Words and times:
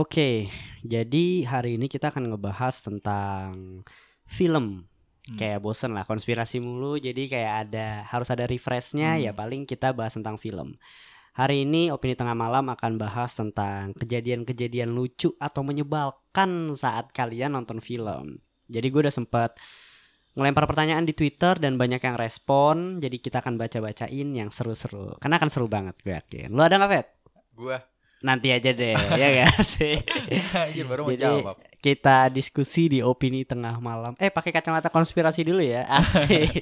Oke, 0.00 0.48
jadi 0.80 1.44
hari 1.44 1.76
ini 1.76 1.84
kita 1.84 2.08
akan 2.08 2.32
ngebahas 2.32 2.80
tentang 2.80 3.84
film. 4.24 4.88
Hmm. 5.28 5.36
Kayak 5.36 5.60
bosen 5.60 5.92
lah 5.92 6.08
konspirasi 6.08 6.56
mulu, 6.56 6.96
jadi 6.96 7.28
kayak 7.28 7.52
ada 7.68 8.08
harus 8.08 8.32
ada 8.32 8.48
refreshnya 8.48 9.20
Hmm. 9.20 9.28
ya 9.28 9.36
paling 9.36 9.68
kita 9.68 9.92
bahas 9.92 10.16
tentang 10.16 10.40
film. 10.40 10.80
Hari 11.36 11.68
ini 11.68 11.92
opini 11.92 12.16
tengah 12.16 12.32
malam 12.32 12.72
akan 12.72 12.96
bahas 12.96 13.36
tentang 13.36 13.92
kejadian-kejadian 13.92 14.88
lucu 14.88 15.36
atau 15.36 15.60
menyebalkan 15.60 16.72
saat 16.80 17.12
kalian 17.12 17.52
nonton 17.52 17.84
film. 17.84 18.40
Jadi 18.72 18.86
gue 18.88 19.04
udah 19.04 19.12
sempet 19.12 19.60
ngelempar 20.32 20.64
pertanyaan 20.64 21.04
di 21.04 21.12
Twitter 21.12 21.60
dan 21.60 21.76
banyak 21.76 22.00
yang 22.00 22.16
respon. 22.16 23.04
Jadi 23.04 23.20
kita 23.20 23.44
akan 23.44 23.60
baca-bacain 23.60 24.28
yang 24.32 24.48
seru-seru. 24.48 25.20
Karena 25.20 25.36
akan 25.36 25.50
seru 25.52 25.68
banget 25.68 26.00
gue 26.00 26.16
yakin. 26.16 26.56
Lu 26.56 26.64
ada 26.64 26.80
nggak 26.80 26.88
Fet? 26.88 27.08
Gua 27.52 27.76
Nanti 28.20 28.52
aja 28.52 28.70
deh, 28.70 28.92
ya 29.20 29.28
gak 29.40 29.64
sih? 29.64 29.96
Iya 30.76 30.84
baru 30.84 31.04
mau 31.04 31.10
Jadi 31.10 31.24
jawab. 31.24 31.56
kita 31.80 32.28
diskusi 32.28 32.86
di 32.86 33.00
opini 33.00 33.42
tengah 33.42 33.76
malam. 33.78 34.12
Eh 34.16 34.28
pakai 34.28 34.52
kacamata 34.52 34.86
konspirasi 34.86 35.40
dulu 35.40 35.60
ya, 35.60 35.88
asik. 35.98 36.60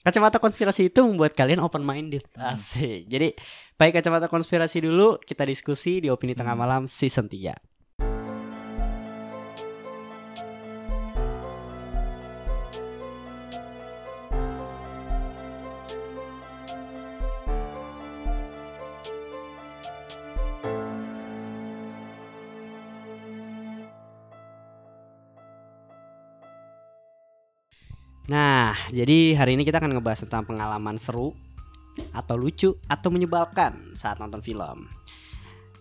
kacamata 0.00 0.38
konspirasi 0.38 0.88
itu 0.88 1.00
membuat 1.02 1.34
kalian 1.34 1.60
open 1.60 1.82
minded, 1.82 2.22
Hmm. 2.32 2.54
asik. 2.54 3.04
Jadi 3.04 3.34
pakai 3.74 3.92
kacamata 3.92 4.26
konspirasi 4.26 4.80
dulu, 4.80 5.18
kita 5.18 5.42
diskusi 5.42 5.98
di 5.98 6.08
opini 6.08 6.32
tengah 6.32 6.54
Hmm. 6.54 6.62
malam 6.62 6.82
season 6.86 7.26
3 7.26 7.58
Nah, 28.70 28.78
jadi 28.86 29.34
hari 29.34 29.58
ini 29.58 29.66
kita 29.66 29.82
akan 29.82 29.98
ngebahas 29.98 30.22
tentang 30.22 30.46
pengalaman 30.46 30.94
seru 30.94 31.34
atau 32.14 32.38
lucu 32.38 32.78
atau 32.86 33.10
menyebalkan 33.10 33.98
saat 33.98 34.22
nonton 34.22 34.38
film. 34.46 34.86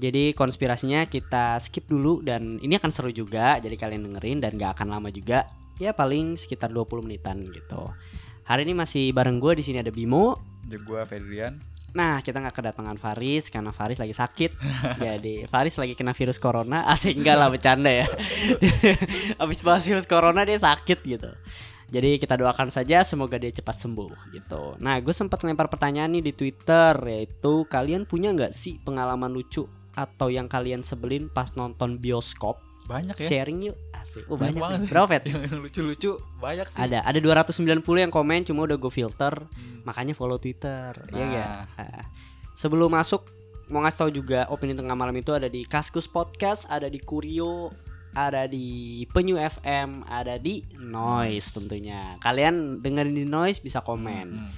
Jadi 0.01 0.33
konspirasinya 0.33 1.05
kita 1.05 1.61
skip 1.61 1.85
dulu 1.85 2.25
dan 2.25 2.57
ini 2.57 2.81
akan 2.81 2.89
seru 2.89 3.13
juga, 3.13 3.61
jadi 3.61 3.77
kalian 3.77 4.09
dengerin 4.09 4.41
dan 4.41 4.57
gak 4.57 4.81
akan 4.81 4.89
lama 4.89 5.13
juga. 5.13 5.45
Ya 5.77 5.93
paling 5.93 6.33
sekitar 6.33 6.73
20 6.73 7.05
menitan 7.05 7.45
gitu. 7.45 7.93
Hari 8.49 8.65
ini 8.65 8.73
masih 8.73 9.13
bareng 9.13 9.37
gue 9.37 9.61
di 9.61 9.63
sini 9.69 9.85
ada 9.85 9.93
Bimo. 9.93 10.41
Jadi 10.65 10.81
gua 10.81 11.05
Fedrian. 11.05 11.61
Nah, 11.93 12.25
kita 12.25 12.41
nggak 12.41 12.57
kedatangan 12.57 12.97
Faris 12.97 13.53
karena 13.53 13.69
Faris 13.69 14.01
lagi 14.01 14.17
sakit. 14.17 14.51
Jadi 15.05 15.45
Faris 15.45 15.77
lagi 15.77 15.93
kena 15.93 16.17
virus 16.17 16.41
corona. 16.41 16.89
Asik 16.89 17.21
enggak 17.21 17.37
lah 17.37 17.53
bercanda 17.53 17.93
ya. 17.93 18.09
Abis 19.45 19.61
bahas 19.61 19.85
virus 19.85 20.09
corona 20.09 20.41
dia 20.41 20.57
sakit 20.57 21.05
gitu. 21.05 21.29
Jadi 21.89 22.17
kita 22.17 22.33
doakan 22.33 22.69
saja 22.69 23.01
semoga 23.01 23.35
dia 23.35 23.49
cepat 23.49 23.75
sembuh 23.77 24.31
gitu. 24.31 24.77
Nah, 24.77 24.97
gue 24.97 25.09
sempat 25.09 25.41
ngelempar 25.41 25.67
pertanyaan 25.67 26.13
nih 26.13 26.23
di 26.23 26.33
Twitter 26.33 26.93
yaitu 27.03 27.65
kalian 27.65 28.05
punya 28.05 28.29
nggak 28.29 28.51
sih 28.51 28.77
pengalaman 28.79 29.29
lucu 29.29 29.65
atau 29.91 30.29
yang 30.29 30.45
kalian 30.45 30.81
sebelin 30.81 31.27
pas 31.27 31.49
nonton 31.53 31.97
bioskop? 31.97 32.61
Banyak 32.85 33.17
ya. 33.17 33.27
Sharing 33.27 33.59
yuk. 33.65 33.77
Asik. 33.93 34.25
Oh, 34.25 34.33
Banyak 34.33 34.57
banyak. 34.57 34.61
banget. 34.81 34.89
Berapa? 34.89 35.11
Yang 35.29 35.59
lucu-lucu 35.59 36.11
banyak 36.37 36.67
sih. 36.67 36.79
Ada 36.79 37.03
ada 37.03 37.19
290 37.19 37.85
yang 37.99 38.09
komen 38.09 38.41
cuma 38.43 38.63
udah 38.63 38.77
gue 38.77 38.89
filter 38.89 39.33
Hmm. 39.49 39.81
makanya 39.83 40.13
follow 40.13 40.37
Twitter 40.37 40.93
ya 41.09 41.17
Nah. 41.19 41.31
ya 41.31 41.47
sebelum 42.53 42.91
masuk 42.91 43.23
mau 43.69 43.79
ngasih 43.79 43.97
tahu 43.97 44.09
juga 44.11 44.49
opini 44.49 44.73
tengah 44.73 44.91
malam 44.91 45.13
itu 45.13 45.29
ada 45.31 45.45
di 45.45 45.61
Kaskus 45.63 46.05
Podcast 46.05 46.65
ada 46.67 46.85
di 46.85 46.97
Kurio 46.97 47.69
ada 48.11 48.45
di 48.45 48.65
Penyu 49.05 49.35
FM 49.35 50.03
ada 50.03 50.35
di 50.35 50.61
Noise 50.75 51.53
tentunya 51.53 52.17
kalian 52.17 52.79
dengerin 52.79 53.13
di 53.13 53.23
Noise 53.23 53.59
bisa 53.59 53.79
komen 53.79 54.27
Hmm. 54.29 54.51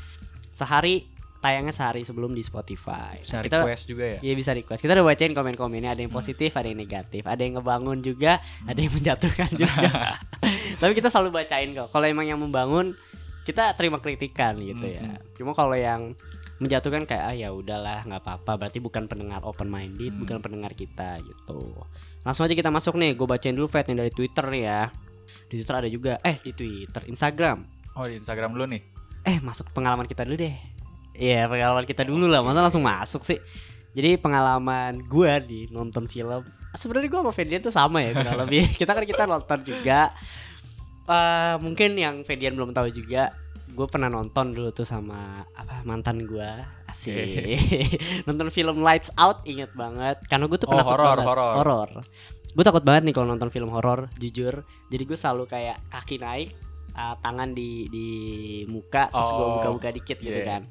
sehari 0.51 1.07
tayangnya 1.37 1.73
sehari 1.73 2.01
sebelum 2.01 2.31
di 2.31 2.39
Spotify 2.39 3.17
Bisa 3.17 3.41
kita 3.41 3.65
request 3.65 3.89
juga 3.89 4.05
ya. 4.05 4.19
Iya 4.21 4.33
bisa 4.37 4.53
request. 4.53 4.77
Kita 4.77 4.93
udah 4.93 5.01
bacain 5.01 5.33
komen-komennya. 5.33 5.97
Ada 5.97 6.05
yang 6.05 6.13
Hmm. 6.13 6.21
positif, 6.21 6.53
ada 6.53 6.69
yang 6.69 6.77
negatif, 6.77 7.25
ada 7.25 7.41
yang 7.41 7.57
ngebangun 7.57 8.05
juga, 8.05 8.37
ada 8.61 8.77
yang 8.77 8.93
menjatuhkan 8.93 9.49
juga. 9.49 10.21
Tapi 10.81 10.91
kita 10.93 11.09
selalu 11.09 11.33
bacain 11.33 11.73
kok. 11.73 11.89
Kalau 11.89 12.05
emang 12.05 12.29
yang 12.29 12.37
membangun, 12.37 12.93
kita 13.41 13.73
terima 13.73 13.97
kritikan 13.97 14.53
gitu 14.61 14.85
ya. 14.85 15.01
Hmm. 15.01 15.17
Cuma 15.33 15.57
kalau 15.57 15.73
yang 15.73 16.13
menjatuhkan 16.61 17.03
kayak 17.03 17.23
ah 17.25 17.35
ya 17.35 17.49
udahlah 17.49 18.05
nggak 18.05 18.21
apa-apa. 18.21 18.51
Berarti 18.55 18.77
bukan 18.77 19.09
pendengar 19.09 19.41
open 19.41 19.67
minded, 19.67 20.13
Hmm. 20.13 20.21
bukan 20.21 20.37
pendengar 20.39 20.71
kita 20.71 21.17
gitu. 21.19 21.73
Langsung 22.21 22.45
aja 22.45 22.53
kita 22.53 22.69
masuk 22.69 22.95
nih. 22.95 23.17
Gue 23.17 23.25
bacain 23.25 23.51
dulu 23.51 23.65
Fat 23.65 23.89
yang 23.89 23.97
dari 23.97 24.13
Twitter 24.13 24.45
nih 24.45 24.63
ya. 24.63 24.81
Di 25.49 25.57
Twitter 25.57 25.75
ada 25.75 25.89
juga. 25.89 26.13
Eh 26.21 26.37
di 26.39 26.53
Twitter, 26.53 27.01
Instagram. 27.09 27.65
Oh 27.97 28.05
di 28.05 28.21
Instagram 28.21 28.53
lu 28.53 28.69
nih. 28.69 28.81
Eh 29.25 29.37
masuk 29.41 29.73
pengalaman 29.73 30.05
kita 30.05 30.23
dulu 30.23 30.37
deh. 30.37 30.55
Iya 31.11 31.49
pengalaman 31.49 31.83
kita 31.83 32.05
dulu 32.05 32.29
lah. 32.29 32.39
Masa 32.39 32.61
langsung 32.61 32.85
masuk 32.85 33.25
sih? 33.25 33.41
Jadi 33.91 34.15
pengalaman 34.15 35.03
gua 35.09 35.41
di 35.41 35.67
nonton 35.67 36.07
film. 36.07 36.47
Sebenarnya 36.71 37.11
gua 37.11 37.27
sama 37.27 37.33
Fedian 37.35 37.59
tuh 37.59 37.75
sama 37.75 37.99
ya 37.99 38.15
kurang 38.15 38.47
lebih. 38.47 38.63
Kita 38.79 38.95
kan 38.95 39.03
kita 39.03 39.27
nonton 39.27 39.59
juga. 39.67 40.15
Eh 41.11 41.55
mungkin 41.59 41.99
yang 41.99 42.23
Fedian 42.23 42.55
belum 42.55 42.71
tahu 42.71 42.87
juga. 42.93 43.35
Gue 43.81 43.89
pernah 43.89 44.07
nonton 44.07 44.53
dulu 44.53 44.69
tuh 44.69 44.85
sama 44.85 45.41
apa 45.57 45.81
mantan 45.81 46.21
gua. 46.23 46.61
Asik. 46.85 47.17
Nonton 48.29 48.53
film 48.53 48.77
Lights 48.79 49.09
Out 49.15 49.41
inget 49.43 49.73
banget. 49.73 50.21
Karena 50.29 50.45
gue 50.45 50.53
tuh 50.55 50.69
Oh, 50.69 50.77
penakut 50.77 50.93
horor, 50.93 51.17
banget. 51.17 51.25
horor. 51.25 51.53
horor. 51.57 51.89
Gue 52.51 52.61
takut 52.61 52.83
banget 52.83 53.09
nih 53.09 53.13
kalau 53.15 53.25
nonton 53.25 53.49
film 53.49 53.73
horor 53.73 54.05
jujur. 54.15 54.61
Jadi 54.85 55.01
gue 55.01 55.17
selalu 55.17 55.47
kayak 55.47 55.81
kaki 55.89 56.19
naik 56.19 56.53
uh, 56.93 57.17
tangan 57.17 57.51
di 57.51 57.87
di 57.87 58.07
muka 58.67 59.09
terus 59.09 59.29
gue 59.31 59.41
Oh, 59.41 59.51
buka-buka 59.57 59.89
dikit 59.89 60.17
gitu 60.19 60.35
yeah. 60.35 60.45
kan. 60.45 60.61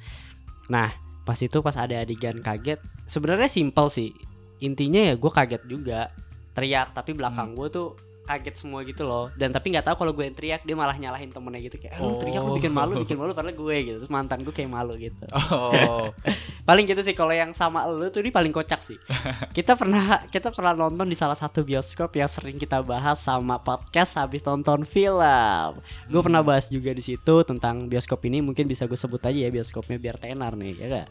Nah 0.68 0.94
pas 1.20 1.34
itu 1.36 1.58
pas 1.58 1.74
ada 1.74 1.98
adegan 1.98 2.38
kaget 2.38 2.78
sebenarnya 3.04 3.50
simple 3.50 3.90
sih. 3.90 4.14
Intinya 4.60 5.02
ya 5.02 5.14
gue 5.16 5.32
kaget 5.32 5.66
juga. 5.66 6.14
Teriak 6.52 6.92
tapi 6.92 7.10
belakang 7.10 7.52
Hmm. 7.52 7.58
gue 7.58 7.68
tuh 7.70 7.88
kaget 8.30 8.54
semua 8.56 8.80
gitu 8.82 9.02
loh. 9.02 9.26
Dan 9.34 9.50
tapi 9.50 9.74
nggak 9.74 9.82
tahu 9.82 9.96
kalau 10.00 10.12
gue 10.14 10.22
yang 10.22 10.32
teriak 10.32 10.62
dia 10.62 10.72
malah 10.72 10.94
nyalahin 10.94 11.28
temennya 11.28 11.66
gitu. 11.66 11.76
Kayak 11.76 11.94
"Eh, 11.94 12.00
lu 12.00 12.14
teriak 12.16 12.40
lu 12.40 12.50
Oh. 12.50 12.56
bikin 12.56 12.70
malu 12.70 12.92
bikin 13.02 13.18
malu 13.18 13.34
padahal 13.34 13.52
gue 13.52 13.76
gitu. 13.82 13.96
Terus 13.98 14.08
mantan 14.08 14.40
gue 14.40 14.54
kayak 14.54 14.70
malu 14.70 14.94
gitu. 14.94 15.26
Oh. 15.34 16.14
paling 16.68 16.86
gitu 16.86 17.02
sih 17.02 17.12
kalau 17.12 17.34
yang 17.34 17.50
sama 17.50 17.82
lu 17.84 18.06
tuh 18.08 18.22
ini 18.22 18.30
paling 18.30 18.50
kocak 18.50 18.78
sih. 18.80 18.94
Kita 19.56 19.74
pernah 19.74 20.22
kita 20.26 20.48
pernah 20.50 20.70
nonton 20.72 21.04
di 21.04 21.18
salah 21.18 21.34
satu 21.34 21.60
bioskop 21.60 22.14
yang 22.14 22.30
sering 22.30 22.54
kita 22.54 22.78
bahas 22.80 23.18
sama 23.18 23.58
podcast 23.58 24.14
habis 24.14 24.40
nonton 24.40 24.86
film. 24.86 25.72
Gue 26.06 26.20
pernah 26.20 26.40
bahas 26.40 26.68
juga 26.68 26.90
di 26.90 27.02
situ 27.02 27.34
tentang 27.42 27.86
bioskop 27.86 28.22
ini. 28.24 28.38
Mungkin 28.38 28.64
bisa 28.64 28.86
gue 28.86 28.94
sebut 28.94 29.18
aja 29.20 29.34
ya 29.34 29.50
bioskopnya 29.50 29.96
biar 29.96 30.16
tenar 30.16 30.54
nih 30.54 30.76
ya 30.76 30.86
gak? 30.88 31.08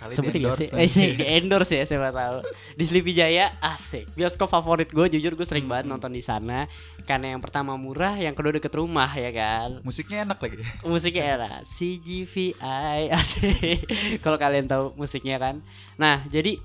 Kali 0.00 0.16
sebutin 0.16 0.48
gak 0.48 0.56
sih? 0.56 0.68
Eh 0.72 0.88
sih 0.88 1.12
di 1.12 1.24
endorse 1.28 1.76
ya 1.76 1.84
siapa 1.84 2.08
tahu. 2.08 2.40
Di 2.72 2.84
Sleepy 2.88 3.12
Jaya 3.12 3.52
asik. 3.60 4.08
Bioskop 4.16 4.48
favorit 4.48 4.88
gue 4.88 5.06
jujur 5.12 5.36
gue 5.36 5.44
sering 5.44 5.68
banget 5.68 5.92
nonton 5.92 6.08
di 6.08 6.24
sana. 6.24 6.64
Karena 7.04 7.36
yang 7.36 7.44
pertama 7.44 7.76
murah 7.76 8.16
yang 8.16 8.32
kedua 8.32 8.56
deket 8.56 8.72
rumah 8.72 9.12
ya 9.12 9.28
kan? 9.28 9.84
Musiknya 9.84 10.24
enak 10.24 10.40
lagi. 10.40 10.56
musiknya 10.88 11.24
era. 11.28 11.52
CGVI 11.62 13.12
asik. 13.12 13.84
Kalau 14.24 14.40
kalian 14.40 14.64
tahu 14.64 14.96
musiknya 14.96 15.36
kan. 15.36 15.60
Nah 16.00 16.24
jadi 16.26 16.56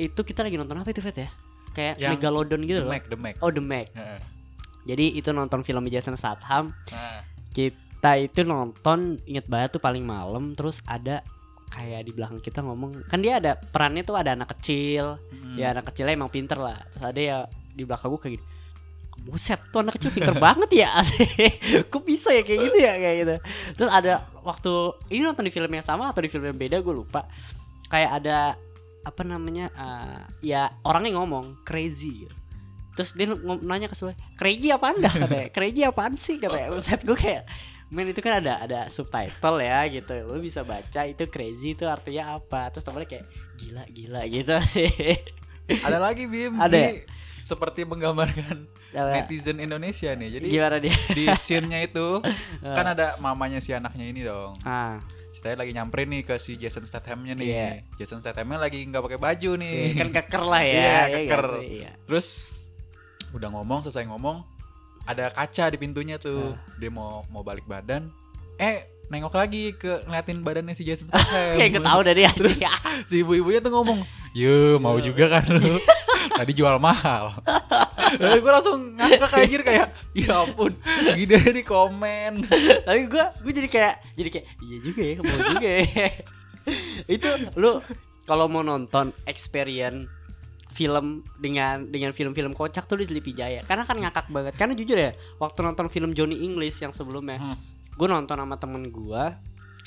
itu 0.00 0.20
kita 0.24 0.40
lagi 0.40 0.56
nonton 0.56 0.80
apa 0.80 0.88
itu 0.88 1.04
Fet 1.04 1.16
ya? 1.20 1.30
Kayak 1.76 1.94
Yang 2.00 2.10
Megalodon 2.16 2.60
gitu 2.64 2.80
The 2.80 2.86
loh. 2.88 2.92
Mac, 2.92 3.04
The 3.06 3.18
Mac. 3.20 3.34
oh 3.38 3.50
The 3.52 3.62
Meg 3.62 3.86
Heeh. 3.92 4.20
jadi 4.88 5.04
itu 5.12 5.30
nonton 5.30 5.60
film 5.60 5.84
Jason 5.86 6.16
Statham. 6.16 6.72
Nah, 6.88 7.20
kita 7.52 8.16
itu 8.16 8.40
nonton 8.42 9.20
inget 9.28 9.44
banget 9.44 9.76
tuh 9.76 9.82
paling 9.84 10.00
malam. 10.02 10.56
Terus 10.56 10.80
ada 10.88 11.20
kayak 11.68 12.00
di 12.08 12.12
belakang 12.16 12.40
kita 12.40 12.64
ngomong 12.64 13.06
kan 13.06 13.20
dia 13.20 13.38
ada 13.38 13.56
perannya 13.56 14.02
tuh 14.02 14.16
ada 14.16 14.34
anak 14.34 14.56
kecil. 14.58 15.20
Hmm. 15.20 15.56
ya 15.56 15.72
anak 15.72 15.92
kecilnya 15.92 16.14
emang 16.16 16.32
pinter 16.32 16.58
lah. 16.58 16.80
Terus 16.92 17.04
ada 17.04 17.20
ya 17.20 17.36
di 17.72 17.82
belakang 17.86 18.10
gue 18.10 18.20
kayak 18.20 18.34
gini 18.38 18.46
buset 19.18 19.58
tuh 19.74 19.82
anak 19.82 19.98
kecil 19.98 20.14
pinter 20.14 20.36
banget 20.46 20.70
ya. 20.86 21.02
Kok 21.92 22.02
bisa 22.06 22.30
ya 22.30 22.42
kayak 22.46 22.60
gitu 22.70 22.78
ya 22.78 22.92
kayak 22.96 23.16
gitu. 23.22 23.34
Terus 23.76 23.90
ada 23.90 24.24
waktu 24.46 24.72
ini 25.10 25.20
nonton 25.26 25.44
di 25.46 25.52
film 25.52 25.70
yang 25.70 25.84
sama 25.84 26.10
atau 26.10 26.22
di 26.22 26.30
film 26.30 26.46
yang 26.46 26.58
beda 26.58 26.78
gue 26.80 26.94
lupa. 26.94 27.26
Kayak 27.90 28.10
ada 28.22 28.38
apa 29.02 29.22
namanya 29.24 29.72
eh, 29.72 30.20
ya 30.54 30.70
orangnya 30.84 31.18
ngomong 31.18 31.64
crazy. 31.66 32.26
Gitu. 32.26 32.34
terus 32.98 33.14
dia 33.14 33.30
nanya 33.62 33.86
ke 33.86 33.94
saya 33.94 34.18
crazy 34.34 34.74
apa 34.74 34.90
anda 34.90 35.06
katanya. 35.22 35.48
Crazy 35.54 35.86
apaan 35.86 36.18
sih? 36.18 36.42
katanya. 36.42 36.74
Buset 36.74 37.06
gue 37.06 37.14
kayak 37.14 37.46
men 37.88 38.12
itu 38.12 38.20
kan 38.20 38.44
ada 38.44 38.60
ada 38.60 38.80
subtitle 38.92 39.58
ya 39.64 39.84
gitu 39.88 40.14
lo 40.28 40.36
bisa 40.38 40.60
baca 40.60 41.08
itu 41.08 41.24
crazy 41.28 41.72
itu 41.72 41.88
artinya 41.88 42.36
apa 42.36 42.68
terus 42.68 42.84
temennya 42.84 43.08
kayak 43.08 43.26
gila 43.56 43.84
gila 43.88 44.22
gitu 44.28 44.56
Ada 45.68 46.00
lagi 46.00 46.24
Bim. 46.24 46.56
Ada 46.56 46.76
ya? 46.76 46.90
Seperti 47.44 47.84
menggambarkan 47.84 48.68
Coba, 48.92 49.12
netizen 49.20 49.60
Indonesia 49.60 50.12
nih. 50.12 50.40
Jadi 50.40 50.46
gimana 50.52 50.76
dia 50.80 50.96
di 51.12 51.24
scene-nya 51.36 51.84
itu 51.84 52.20
kan 52.76 52.86
ada 52.92 53.16
mamanya 53.20 53.60
si 53.60 53.72
anaknya 53.72 54.04
ini 54.08 54.20
dong. 54.24 54.56
ah 54.64 54.96
ceritanya 55.28 55.62
lagi 55.62 55.72
nyamperin 55.76 56.08
nih 56.10 56.22
ke 56.26 56.34
si 56.42 56.58
Jason 56.58 56.82
Statham-nya 56.82 57.38
nih. 57.38 57.46
Iya. 57.46 57.68
Jason 57.94 58.18
Statham-nya 58.18 58.58
lagi 58.58 58.82
nggak 58.82 59.00
pakai 59.06 59.20
baju 59.22 59.50
nih. 59.54 59.94
kan 59.94 60.08
keker 60.10 60.42
lah 60.44 60.62
ya. 60.66 60.72
Iya, 60.76 60.88
ya 60.88 61.04
keker. 61.14 61.44
Iya. 61.62 61.90
Terus 62.10 62.26
udah 63.30 63.48
ngomong 63.54 63.86
selesai 63.86 64.08
ngomong 64.08 64.57
ada 65.08 65.32
kaca 65.32 65.72
di 65.72 65.76
pintunya 65.80 66.20
tuh. 66.20 66.52
Ah. 66.52 66.76
Dia 66.76 66.92
mau 66.92 67.24
mau 67.32 67.40
balik 67.40 67.64
badan. 67.64 68.12
Eh 68.60 68.84
nengok 69.08 69.40
lagi 69.40 69.72
ke 69.72 70.04
ngeliatin 70.04 70.44
badannya 70.44 70.76
si 70.76 70.84
Jason 70.84 71.08
Statham. 71.08 71.56
Kayak 71.58 71.70
gue 71.80 71.82
tahu 71.82 72.00
dari 72.04 72.22
Terus 72.28 72.58
si 73.08 73.24
ibu-ibunya 73.24 73.64
tuh 73.64 73.72
ngomong, 73.72 74.04
"Ye, 74.36 74.76
mau 74.76 75.00
juga 75.00 75.40
kan 75.40 75.48
lu? 75.48 75.80
Tadi 76.38 76.52
jual 76.52 76.76
mahal." 76.76 77.40
Lalu 78.20 78.36
gue 78.44 78.52
langsung 78.52 78.76
ngakak 79.00 79.32
anjir 79.32 79.62
kayak, 79.64 79.96
"Ya 80.12 80.44
ampun, 80.44 80.76
gini 81.16 81.36
di 81.40 81.64
komen." 81.64 82.44
Tapi 82.84 83.00
gue 83.08 83.24
gue 83.40 83.52
jadi 83.64 83.68
kayak 83.72 83.94
jadi 84.12 84.28
kayak 84.28 84.46
iya 84.60 84.76
juga 84.84 85.02
ya, 85.02 85.16
mau 85.24 85.38
juga 85.56 85.68
ya. 85.68 86.08
itu 87.16 87.28
lu 87.56 87.80
kalau 88.28 88.44
mau 88.44 88.60
nonton 88.60 89.16
experience 89.24 90.17
film 90.68 91.24
dengan 91.36 91.88
dengan 91.88 92.12
film-film 92.12 92.52
kocak 92.52 92.84
tuh 92.84 93.00
di 93.00 93.08
Sleepy 93.08 93.32
Jaya 93.32 93.64
karena 93.64 93.84
kan 93.84 93.96
ngakak 93.96 94.28
banget. 94.28 94.54
Karena 94.54 94.74
jujur 94.76 94.96
ya 94.96 95.10
waktu 95.36 95.58
nonton 95.62 95.88
film 95.88 96.12
Johnny 96.12 96.44
English 96.44 96.80
yang 96.80 96.92
sebelumnya 96.92 97.40
Hmm. 97.40 97.56
gue 97.94 98.06
nonton 98.06 98.38
sama 98.38 98.54
temen 98.56 98.86
gue 98.86 99.24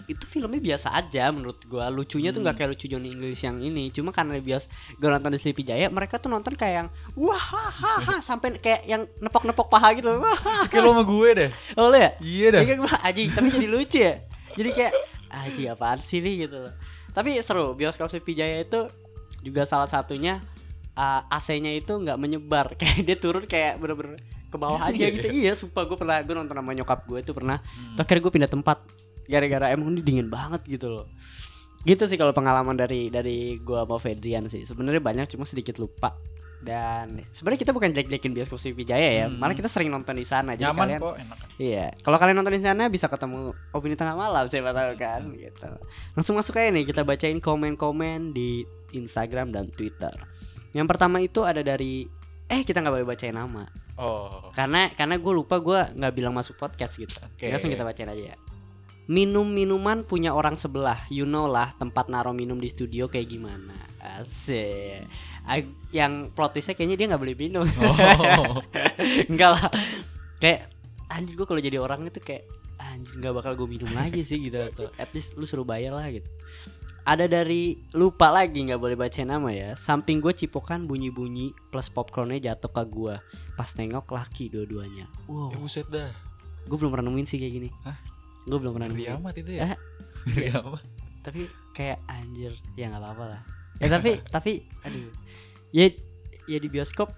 itu 0.09 0.25
filmnya 0.25 0.57
biasa 0.57 0.91
aja 0.91 1.29
menurut 1.29 1.61
gue 1.63 1.85
lucunya 1.93 2.33
tuh 2.33 2.41
nggak 2.41 2.57
kayak 2.57 2.69
lucu 2.73 2.89
Johnny 2.89 3.13
English 3.13 3.45
yang 3.45 3.61
ini. 3.61 3.93
Cuma 3.93 4.09
karena 4.11 4.35
biasa 4.41 4.67
gue 4.97 5.07
nonton 5.07 5.31
di 5.31 5.39
Sleepy 5.39 5.63
Jaya 5.63 5.87
mereka 5.87 6.17
tuh 6.17 6.27
nonton 6.27 6.57
kayak 6.57 6.73
yang 6.75 6.87
wah 7.15 7.37
ha, 7.37 7.65
ha, 7.69 7.93
ha, 8.01 8.15
sampai 8.27 8.57
kayak 8.57 8.83
yang 8.89 9.05
nepok-nepok 9.21 9.69
paha 9.69 9.93
gitu. 9.95 10.09
Kayak 10.73 10.81
lo 10.83 10.91
sama 10.97 11.03
gue 11.05 11.29
deh. 11.37 11.49
oh 11.77 11.87
ya 11.93 12.11
Iya. 12.19 12.59
Iya 12.59 12.67
kan 12.67 12.77
gue 12.83 12.91
aji 13.05 13.23
tapi 13.31 13.47
jadi 13.53 13.67
lucu 13.69 13.99
ya? 14.01 14.13
Jadi 14.57 14.69
kayak 14.75 14.93
aji 15.31 15.63
apaan 15.71 15.99
sih 16.01 16.19
nih? 16.19 16.49
gitu. 16.49 16.57
Loh 16.67 16.73
tapi 17.11 17.35
seru 17.43 17.75
bioskop 17.75 18.07
Sleepy 18.07 18.33
Jaya 18.35 18.63
itu 18.63 18.87
juga 19.43 19.67
salah 19.67 19.87
satunya 19.87 20.39
uh, 20.93 21.21
AC-nya 21.27 21.71
itu 21.73 21.91
nggak 21.91 22.17
menyebar 22.17 22.73
kayak 22.79 23.03
dia 23.03 23.17
turun 23.17 23.43
kayak 23.45 23.77
bener-bener 23.77 24.17
ke 24.51 24.57
bawah 24.59 24.81
aja 24.83 25.05
gitu 25.07 25.27
iya 25.43 25.55
sumpah 25.55 25.87
gue 25.87 25.95
pernah 25.95 26.19
gue 26.19 26.35
nonton 26.35 26.55
sama 26.55 26.71
nyokap 26.71 26.99
gue 27.05 27.19
itu 27.23 27.31
pernah 27.31 27.57
Hmm. 27.61 27.95
Akhirnya 27.99 28.21
gue 28.23 28.33
pindah 28.33 28.51
tempat 28.51 28.77
gara-gara 29.25 29.71
emang 29.71 29.95
ini 29.95 30.01
dingin 30.03 30.27
banget 30.27 30.59
gitu 30.67 30.91
loh 30.91 31.07
gitu 31.81 32.05
sih 32.05 32.13
kalau 32.13 32.29
pengalaman 32.29 32.77
dari 32.77 33.09
dari 33.09 33.57
gua 33.57 33.89
sama 33.89 33.97
Fedrian 33.97 34.45
sih 34.45 34.69
sebenarnya 34.69 35.01
banyak 35.01 35.25
cuma 35.33 35.49
sedikit 35.49 35.81
lupa 35.81 36.13
dan 36.61 37.25
sebenarnya 37.33 37.65
kita 37.65 37.73
bukan 37.73 37.89
jelek-jelekin 37.89 38.37
bioskop 38.37 38.61
Sleepy 38.61 38.85
Jaya 38.85 39.09
ya 39.09 39.25
Hmm. 39.25 39.41
malah 39.41 39.57
kita 39.57 39.65
sering 39.65 39.89
nonton 39.89 40.13
di 40.13 40.21
sana 40.21 40.53
jadi 40.53 40.69
Nyaman 40.69 40.77
kalian 40.77 41.01
kok, 41.01 41.15
enak. 41.17 41.37
Iya, 41.57 41.85
kalau 42.05 42.17
kalian 42.21 42.37
nonton 42.37 42.53
di 42.53 42.61
sana 42.61 42.85
bisa 42.85 43.09
ketemu 43.09 43.57
opini 43.73 43.97
tengah 43.97 44.13
malam, 44.13 44.45
siapa 44.45 44.69
tahu 44.69 44.93
kan, 44.93 45.25
gitu. 45.33 45.69
Langsung 46.13 46.37
masuk 46.37 46.57
aja 46.57 46.69
nih, 46.69 46.85
kita 46.85 47.01
bacain 47.01 47.41
komen-komen 47.41 48.29
di 48.29 48.61
Instagram 48.93 49.49
dan 49.49 49.73
Twitter. 49.73 50.13
Yang 50.71 50.87
pertama 50.87 51.19
itu 51.19 51.43
ada 51.43 51.59
dari, 51.59 52.07
eh 52.47 52.61
kita 52.63 52.79
nggak 52.79 52.93
boleh 52.93 53.07
bacain 53.07 53.35
nama, 53.35 53.67
Oh. 53.95 54.49
karena 54.51 54.89
karena 54.91 55.19
gue 55.19 55.33
lupa 55.35 55.59
gue 55.59 55.79
nggak 55.93 56.13
bilang 56.15 56.33
masuk 56.33 56.55
podcast 56.55 56.95
gitu. 56.95 57.13
Oke. 57.21 57.51
Langsung 57.51 57.69
kita 57.69 57.83
bacain 57.83 58.07
aja 58.07 58.33
ya. 58.33 58.37
Minum 59.05 59.43
minuman 59.45 60.07
punya 60.07 60.31
orang 60.31 60.55
sebelah, 60.55 61.03
you 61.11 61.27
know 61.27 61.43
lah 61.45 61.75
tempat 61.75 62.07
naro 62.07 62.31
minum 62.31 62.55
di 62.55 62.71
studio 62.71 63.05
kayak 63.05 63.27
gimana. 63.27 63.75
Asik. 63.99 65.03
Ag- 65.43 65.75
Yang 65.91 66.31
plot 66.31 66.55
twistnya 66.55 66.73
kayaknya 66.73 66.95
dia 66.95 67.07
nggak 67.11 67.21
boleh 67.21 67.35
minum. 67.35 67.65
Oh. 67.67 68.61
Enggak 69.31 69.49
lah 69.57 69.67
Kayak 70.39 70.71
Anjir 71.11 71.35
gue 71.35 71.43
kalau 71.43 71.59
jadi 71.59 71.77
orang 71.77 72.07
itu 72.07 72.23
kayak 72.23 72.47
Anjir 72.79 73.19
gak 73.19 73.35
bakal 73.35 73.53
gue 73.53 73.67
minum 73.69 73.91
lagi 73.91 74.23
sih 74.23 74.39
gitu 74.39 74.57
tuh. 74.71 74.89
At 74.95 75.11
least 75.11 75.35
lu 75.35 75.43
suruh 75.43 75.67
bayar 75.67 75.91
lah 75.93 76.07
gitu 76.07 76.25
Ada 77.01 77.25
dari 77.25 77.75
Lupa 77.91 78.29
lagi 78.29 78.61
gak 78.63 78.77
boleh 78.77 78.93
baca 78.93 79.17
nama 79.21 79.49
ya. 79.49 79.73
Samping 79.73 80.19
gue 80.19 80.31
cipokan 80.31 80.85
bunyi-bunyi 80.85 81.49
Plus 81.67 81.87
popcornnya 81.87 82.37
jatuh 82.43 82.69
ke 82.69 82.83
gue 82.85 83.15
Pas 83.53 83.69
nengok 83.71 84.05
laki 84.07 84.47
dua-duanya. 84.47 85.09
Wow. 85.25 85.49
Ya 85.49 85.57
buset 85.57 85.87
dah. 85.87 86.13
Gue 86.63 86.77
belum 86.77 86.89
pernah 86.89 87.09
nemuin 87.09 87.25
sih 87.25 87.37
kayak 87.37 87.53
gini. 87.53 87.69
Hah? 87.81 87.97
Gue 88.43 88.57
belum 88.57 88.73
pernah 88.73 88.87
Ngeri 88.87 89.01
nemuin. 89.03 89.17
amat 89.19 89.33
itu 89.35 89.51
Eh, 89.51 89.57
ya. 89.57 89.75
Ngeri 90.25 90.47
amat. 90.55 90.83
Tapi 91.21 91.41
kayak 91.71 91.99
anjir 92.05 92.53
Ya 92.73 92.89
gak 92.89 92.99
apa-apa 92.99 93.23
lah. 93.33 93.41
Ya 93.77 93.87
tapi 93.87 94.11
Tapi 94.33 94.51
Aduh. 94.83 95.09
Ya 95.71 95.89
Ya 96.45 96.57
di 96.57 96.67
bioskop 96.67 97.09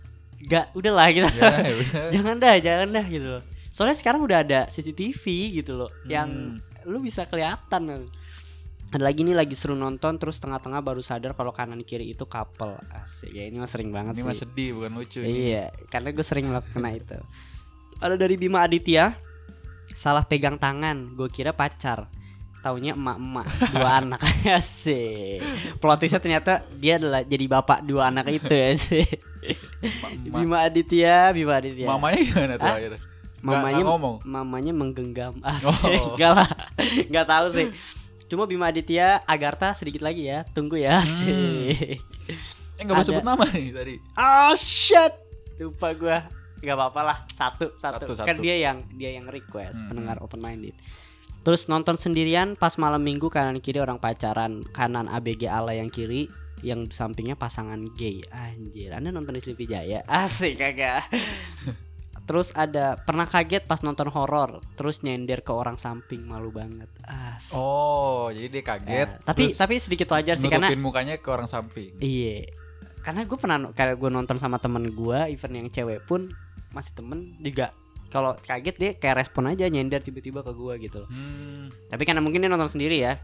Gak 0.42 0.72
Udah 0.74 0.92
lah 0.94 1.08
gitu. 1.10 1.28
Ya, 1.30 1.60
ya 1.60 1.74
jangan 2.16 2.36
dah 2.38 2.56
jangan 2.58 2.88
dah 2.90 3.06
gitu 3.06 3.28
loh. 3.30 3.44
Soalnya 3.70 3.96
sekarang 3.96 4.22
udah 4.22 4.40
ada 4.40 4.60
CCTV 4.68 5.24
gitu 5.56 5.76
loh 5.76 5.92
yang 6.06 6.30
Hmm. 6.30 6.60
lu 6.86 7.00
bisa 7.00 7.24
kelihatan 7.24 7.82
ada 8.90 9.04
lagi 9.04 9.22
nih 9.22 9.34
lagi 9.34 9.54
seru 9.54 9.74
nonton 9.74 10.18
terus 10.18 10.38
tengah-tengah 10.38 10.80
baru 10.80 11.00
sadar 11.00 11.32
kalau 11.32 11.50
kanan 11.50 11.82
kiri 11.82 12.12
itu 12.12 12.26
couple. 12.26 12.76
Asik. 12.92 13.32
Ya 13.32 13.46
ini 13.46 13.56
mah 13.56 13.66
sering 13.66 13.90
banget 13.90 14.14
Ini 14.14 14.22
sih. 14.22 14.28
mah 14.28 14.36
sedih 14.36 14.70
bukan 14.74 14.92
lucu 14.94 15.20
ini. 15.20 15.50
iya 15.50 15.66
karena 15.88 16.10
gue 16.10 16.22
sering 16.22 16.46
melakukan 16.46 16.84
itu. 16.92 17.18
Ada 17.98 18.16
dari 18.16 18.36
Bima 18.36 18.62
Aditya. 18.62 19.16
Salah 19.92 20.22
pegang 20.22 20.56
tangan 20.56 21.14
gue 21.14 21.28
kira 21.28 21.52
pacar. 21.52 22.06
Taunya 22.60 22.94
emak-emak 22.94 23.44
dua 23.72 23.90
anak. 24.00 24.22
Sih 24.62 25.42
plot 25.78 26.00
twistnya 26.00 26.20
ternyata 26.20 26.54
dia 26.74 26.96
adalah 26.96 27.20
jadi 27.22 27.46
bapak 27.46 27.84
dua 27.84 28.08
anak 28.08 28.30
itu 28.32 28.48
ya 28.48 28.70
sih 28.74 29.04
Ma- 30.00 30.16
ma- 30.30 30.40
Bima 30.40 30.58
Aditya 30.62 31.32
Bima 31.32 31.58
Aditya. 31.58 31.88
Mamanya 31.88 32.20
gimana 32.22 32.54
tuh 32.56 32.70
akhirnya? 32.70 33.02
mamanya 33.44 33.84
ngomong? 33.84 34.16
mamanya 34.24 34.72
menggenggam. 34.72 35.34
Asik. 35.44 35.68
Oh. 35.68 36.16
enggak 36.16 36.32
lah. 36.34 36.50
Enggak 37.04 37.28
tahu 37.28 37.48
sih 37.52 37.68
cuma 38.34 38.44
Bima 38.44 38.68
Aditya 38.68 39.22
Agartha 39.24 39.72
sedikit 39.72 40.02
lagi 40.02 40.26
ya. 40.26 40.42
Tunggu 40.48 40.76
ya 40.76 41.00
asik 41.00 42.02
Eh 42.74 42.82
nggak 42.82 42.92
mau 42.92 43.06
sebut 43.06 43.22
nama 43.22 43.46
nih 43.48 43.70
tadi. 43.70 43.96
oh 44.14 44.54
shit. 44.56 45.14
Lupa 45.56 45.94
gua. 45.94 46.26
Nggak 46.58 46.74
apa-apa 46.74 47.02
lah. 47.04 47.18
Satu 47.30 47.76
satu, 47.76 48.10
Satu, 48.10 48.18
kan 48.18 48.34
satu. 48.34 48.42
dia 48.42 48.58
yang 48.58 48.82
dia 48.90 49.14
yang 49.14 49.28
request 49.28 49.78
Hmm. 49.78 49.88
pendengar 49.88 50.18
open 50.20 50.40
minded 50.40 50.74
terus 51.44 51.68
nonton 51.68 51.94
sendirian 51.94 52.56
pas 52.56 52.72
malam 52.78 53.04
minggu 53.04 53.28
kanan 53.28 53.60
kiri 53.60 53.76
orang 53.78 54.00
pacaran 54.00 54.64
kanan 54.72 55.06
ABG 55.06 55.44
ala 55.46 55.76
yang 55.76 55.92
kiri 55.92 56.32
yang 56.64 56.88
sampingnya 56.88 57.36
pasangan 57.36 57.84
gay. 57.94 58.24
Anjir 58.32 58.90
anda 58.90 59.12
nonton 59.12 59.36
di 59.36 59.44
Sleepy 59.44 59.68
Jaya? 59.68 60.08
Asik 60.08 60.56
kagak 60.56 61.04
terus 62.24 62.56
ada 62.56 62.96
pernah 62.96 63.28
kaget 63.28 63.68
pas 63.68 63.84
nonton 63.84 64.08
horor 64.08 64.64
terus 64.80 65.04
nyender 65.04 65.44
ke 65.44 65.52
orang 65.52 65.76
samping 65.76 66.24
malu 66.24 66.56
banget 66.56 66.88
asik 67.04 67.52
Oh, 67.52 68.32
jadi 68.32 68.48
dia 68.48 68.64
kaget. 68.64 69.08
Ya, 69.12 69.20
tapi 69.28 69.52
tapi 69.52 69.76
sedikit 69.78 70.08
wajar 70.16 70.40
sih 70.40 70.48
karena 70.48 70.72
mukanya 70.80 71.20
ke 71.20 71.28
orang 71.28 71.52
samping. 71.52 71.92
Iya. 72.00 72.48
Karena 73.04 73.28
gue 73.28 73.36
pernah 73.36 73.68
kayak 73.76 74.00
gue 74.00 74.08
nonton 74.08 74.40
sama 74.40 74.56
temen 74.58 74.96
gue 74.96 75.20
event 75.36 75.56
yang 75.60 75.68
cewek 75.68 76.08
pun 76.08 76.32
masih 76.72 76.96
temen 76.96 77.36
juga 77.44 77.76
kalau 78.08 78.38
kaget 78.40 78.76
dia 78.78 78.92
kayak 78.96 79.26
respon 79.26 79.50
aja 79.50 79.66
nyender 79.68 80.00
tiba-tiba 80.00 80.46
ke 80.46 80.54
gue 80.54 80.74
gitu. 80.88 81.04
loh. 81.04 81.10
Hmm, 81.10 81.68
Tapi 81.90 82.04
karena 82.06 82.22
mungkin 82.22 82.46
dia 82.46 82.50
nonton 82.50 82.70
sendiri 82.70 83.02
ya. 83.02 83.20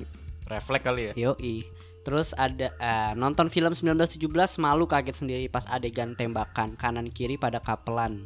refleks 0.50 0.82
kali 0.82 1.14
ya. 1.14 1.30
Yoi. 1.30 1.62
Terus 2.02 2.34
ada 2.34 2.74
eh, 2.74 3.14
nonton 3.14 3.54
film 3.54 3.70
1917 3.70 4.18
malu 4.58 4.90
kaget 4.90 5.14
sendiri 5.14 5.46
pas 5.46 5.62
adegan 5.70 6.18
tembakan 6.18 6.74
kanan 6.74 7.06
kiri 7.14 7.38
pada 7.38 7.62
kapelan. 7.62 8.26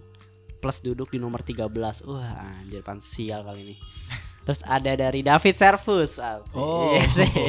Plus 0.64 0.80
duduk 0.80 1.12
di 1.12 1.20
nomor 1.20 1.44
13. 1.44 1.68
Wah, 2.08 2.64
anjir 2.64 2.80
pan 2.80 3.04
sial 3.04 3.44
kali 3.44 3.60
ini. 3.68 3.76
Terus 4.48 4.64
ada 4.64 4.96
dari 4.96 5.20
David 5.20 5.56
Servus. 5.60 6.24
Asik. 6.24 6.56
Oh. 6.56 6.96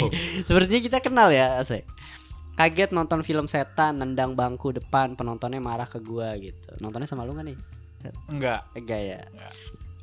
Sepertinya 0.50 0.83
kita 0.83 0.99
kenal 0.99 1.30
ya, 1.30 1.62
asik. 1.62 1.87
Kaget 2.59 2.90
nonton 2.90 3.23
film 3.23 3.47
setan 3.47 4.02
nendang 4.02 4.35
bangku 4.35 4.75
depan 4.75 5.14
penontonnya 5.14 5.62
marah 5.62 5.87
ke 5.87 6.02
gua 6.02 6.35
gitu. 6.42 6.75
Nontonnya 6.83 7.06
sama 7.06 7.23
lu 7.23 7.38
gak 7.38 7.47
nih? 7.47 7.59
Enggak. 8.30 8.66
Enggak 8.75 9.00
ya. 9.02 9.21
Enggak. 9.30 9.54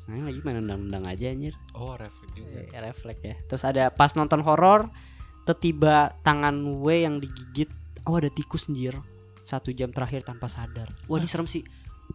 Nah, 0.08 0.28
lagi 0.28 0.40
main 0.44 0.56
nendang-nendang 0.60 1.04
aja 1.08 1.26
anjir. 1.30 1.54
Oh, 1.76 1.94
refleks 1.94 2.32
juga. 2.36 2.60
Eh, 2.64 2.80
refleks 2.80 3.22
ya. 3.24 3.36
Terus 3.48 3.62
ada 3.64 3.84
pas 3.92 4.12
nonton 4.16 4.40
horor 4.40 4.88
tiba 5.60 6.16
tangan 6.24 6.80
W 6.80 6.86
yang 7.04 7.20
digigit. 7.20 7.68
Oh 8.08 8.16
ada 8.16 8.32
tikus 8.32 8.72
anjir. 8.72 8.96
Satu 9.44 9.72
jam 9.72 9.92
terakhir 9.92 10.24
tanpa 10.24 10.48
sadar. 10.48 10.92
Wah 11.08 11.20
ini 11.20 11.28
serem 11.28 11.48
sih. 11.48 11.64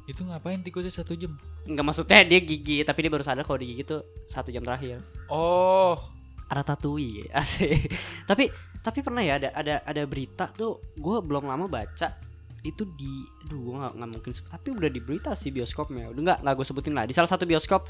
Itu 0.08 0.24
ngapain 0.24 0.64
tikusnya 0.64 0.90
satu 0.90 1.14
jam? 1.14 1.36
Enggak 1.68 1.84
maksudnya 1.84 2.24
dia 2.24 2.40
gigit 2.40 2.88
tapi 2.88 3.06
dia 3.06 3.12
baru 3.12 3.28
sadar 3.28 3.44
kalau 3.44 3.60
digigit 3.60 3.84
tuh 3.84 4.02
satu 4.26 4.50
jam 4.50 4.64
terakhir. 4.64 5.04
Oh, 5.28 6.00
Ratatouille 6.48 7.28
asik. 7.36 7.92
tapi 8.24 8.48
tapi 8.80 9.04
pernah 9.04 9.20
ya 9.20 9.36
ada 9.36 9.52
ada 9.52 9.84
ada 9.84 10.02
berita 10.08 10.48
tuh 10.48 10.80
gue 10.96 11.18
belum 11.20 11.44
lama 11.44 11.68
baca 11.68 12.16
itu 12.64 12.88
di 12.96 13.24
aduh 13.44 13.60
gue 13.60 13.76
nggak 13.76 13.94
nggak 14.00 14.10
mungkin 14.16 14.32
sebut 14.32 14.50
tapi 14.50 14.68
udah 14.72 14.88
di 14.88 15.00
berita 15.04 15.36
sih 15.36 15.52
bioskopnya 15.52 16.08
udah 16.08 16.22
nggak 16.24 16.40
nggak 16.48 16.54
gue 16.56 16.66
sebutin 16.66 16.96
lah 16.96 17.04
di 17.04 17.12
salah 17.12 17.28
satu 17.28 17.44
bioskop 17.44 17.84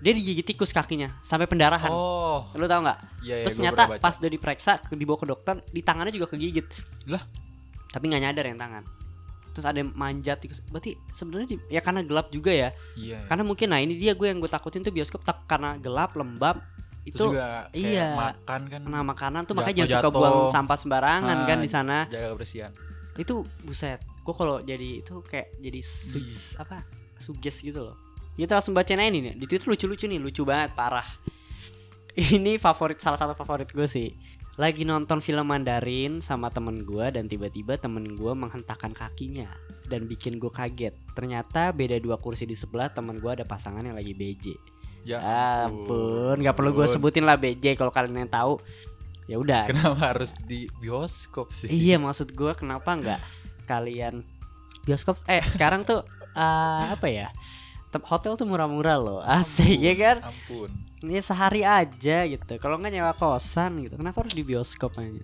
dia 0.00 0.12
digigit 0.12 0.44
tikus 0.44 0.72
kakinya 0.72 1.12
sampai 1.20 1.44
pendarahan 1.44 1.92
oh, 1.92 2.48
lu 2.56 2.64
tau 2.64 2.80
nggak 2.80 2.98
iya 3.20 3.40
iya. 3.40 3.44
Terus 3.44 3.56
ternyata 3.60 4.00
pas 4.00 4.16
udah 4.16 4.30
diperiksa 4.32 4.80
ke- 4.80 4.96
dibawa 4.96 5.20
ke 5.20 5.26
dokter 5.28 5.54
di 5.68 5.80
tangannya 5.80 6.12
juga 6.12 6.28
kegigit. 6.28 6.64
Lah? 7.08 7.20
Tapi 7.88 8.04
nggak 8.08 8.22
nyadar 8.22 8.44
yang 8.44 8.60
tangan. 8.60 8.84
Terus 9.54 9.64
ada 9.64 9.78
yang 9.78 9.90
manjat 9.90 10.36
tikus. 10.36 10.58
Berarti 10.64 10.98
sebenarnya 11.08 11.56
ya 11.68 11.78
karena 11.78 12.02
gelap 12.02 12.28
juga 12.28 12.50
ya. 12.50 12.74
Iya. 12.92 13.16
iya. 13.16 13.18
Karena 13.24 13.42
mungkin 13.42 13.70
nah 13.70 13.78
ini 13.78 13.94
dia 13.94 14.12
gue 14.12 14.26
yang 14.26 14.36
gue 14.36 14.48
takutin 14.48 14.82
tuh 14.82 14.90
bioskop 14.90 15.22
tak 15.22 15.46
karena 15.46 15.78
gelap 15.78 16.12
lembab 16.12 16.58
Terus 17.04 17.06
itu 17.06 17.24
juga 17.30 17.68
iya. 17.70 18.16
makan 18.16 18.60
kan 18.66 18.80
nah 18.82 19.04
makanan 19.04 19.44
tuh 19.44 19.52
makanya 19.52 19.84
jangan 19.84 20.00
suka 20.00 20.08
buang 20.10 20.36
sampah 20.48 20.72
sembarangan 20.74 21.36
Ah, 21.36 21.44
kan 21.44 21.58
di 21.60 21.68
sana 21.68 22.08
jaga 22.08 22.32
kebersihan. 22.32 22.72
itu 23.14 23.34
buset 23.60 24.00
gue 24.00 24.32
kalau 24.32 24.58
jadi 24.58 25.04
itu 25.04 25.20
kayak 25.20 25.52
jadi 25.60 25.80
su- 25.84 26.16
Iya. 26.16 26.64
apa 26.64 26.80
suges 27.14 27.60
gitu 27.60 27.84
loh 27.84 27.96
kita 28.34 28.56
langsung 28.56 28.72
bacain 28.72 28.96
aja 28.96 29.06
nih 29.06 29.20
nih. 29.20 29.34
di 29.36 29.44
twitter 29.44 29.68
lucu-lucu 29.68 30.08
nih 30.08 30.16
lucu 30.16 30.42
banget 30.42 30.72
parah 30.72 31.04
ini 32.32 32.56
favorit 32.56 32.96
salah 32.96 33.20
satu 33.20 33.34
favorit 33.34 33.68
gue 33.68 33.84
sih 33.84 34.08
lagi 34.54 34.86
nonton 34.86 35.18
film 35.18 35.50
Mandarin 35.50 36.22
sama 36.22 36.46
temen 36.46 36.86
gue 36.86 37.10
dan 37.10 37.26
tiba-tiba 37.26 37.74
temen 37.74 38.14
gue 38.14 38.32
menghentakkan 38.38 38.94
kakinya 38.94 39.50
dan 39.90 40.06
bikin 40.06 40.38
gue 40.38 40.50
kaget. 40.50 40.94
Ternyata 41.18 41.74
beda 41.74 41.98
dua 41.98 42.22
kursi 42.22 42.46
di 42.46 42.54
sebelah 42.54 42.90
temen 42.94 43.18
gue 43.18 43.30
ada 43.30 43.42
pasangan 43.42 43.82
yang 43.82 43.98
lagi 43.98 44.14
BJ 44.14 44.54
Ya 45.04 45.20
ampun 45.68 46.40
nggak 46.40 46.56
perlu 46.56 46.72
gue 46.72 46.88
sebutin 46.88 47.28
lah 47.28 47.36
BJ 47.36 47.76
kalau 47.76 47.92
kalian 47.92 48.24
yang 48.24 48.32
tahu. 48.32 48.56
Ya 49.28 49.36
udah. 49.36 49.68
Kenapa 49.68 50.16
harus 50.16 50.32
di 50.48 50.64
bioskop 50.80 51.52
sih? 51.52 51.68
Iya 51.68 52.00
maksud 52.00 52.32
gue 52.32 52.52
kenapa 52.56 52.96
nggak 52.96 53.20
kalian 53.68 54.24
bioskop? 54.88 55.20
Eh 55.28 55.44
sekarang 55.44 55.84
tuh 55.84 56.06
eh, 56.32 56.84
apa 56.96 57.06
ya 57.08 57.28
hotel 58.02 58.34
tuh 58.34 58.42
murah-murah 58.42 58.98
loh. 58.98 59.20
Asik 59.22 59.78
ya 59.78 59.94
kan? 59.94 60.16
Ampun. 60.26 60.70
ini 61.04 61.20
sehari 61.20 61.62
aja 61.62 62.24
gitu. 62.24 62.56
Kalau 62.56 62.80
nggak 62.80 62.90
nyewa 62.90 63.12
kosan 63.12 63.84
gitu 63.84 63.94
kenapa 63.94 64.24
harus 64.24 64.32
di 64.32 64.42
bioskop 64.42 64.96
aja? 64.98 65.22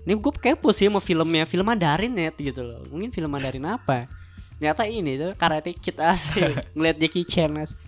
Ini 0.00 0.12
gue 0.12 0.32
kepo 0.34 0.74
sih 0.74 0.90
mau 0.90 0.98
filmnya. 0.98 1.46
Film 1.46 1.64
Mandarin 1.64 2.10
net 2.10 2.34
gitu 2.34 2.60
loh. 2.60 2.82
Mungkin 2.90 3.08
film 3.08 3.30
Mandarin 3.30 3.64
apa 3.64 4.10
ternyata 4.60 4.84
ini 4.84 5.16
tuh 5.16 5.32
Karate 5.40 5.72
Kid 5.72 5.96
asik. 5.96 6.52
Ngeliat 6.76 7.00
Jackie 7.00 7.24
Chan 7.24 7.48
asik. 7.56 7.78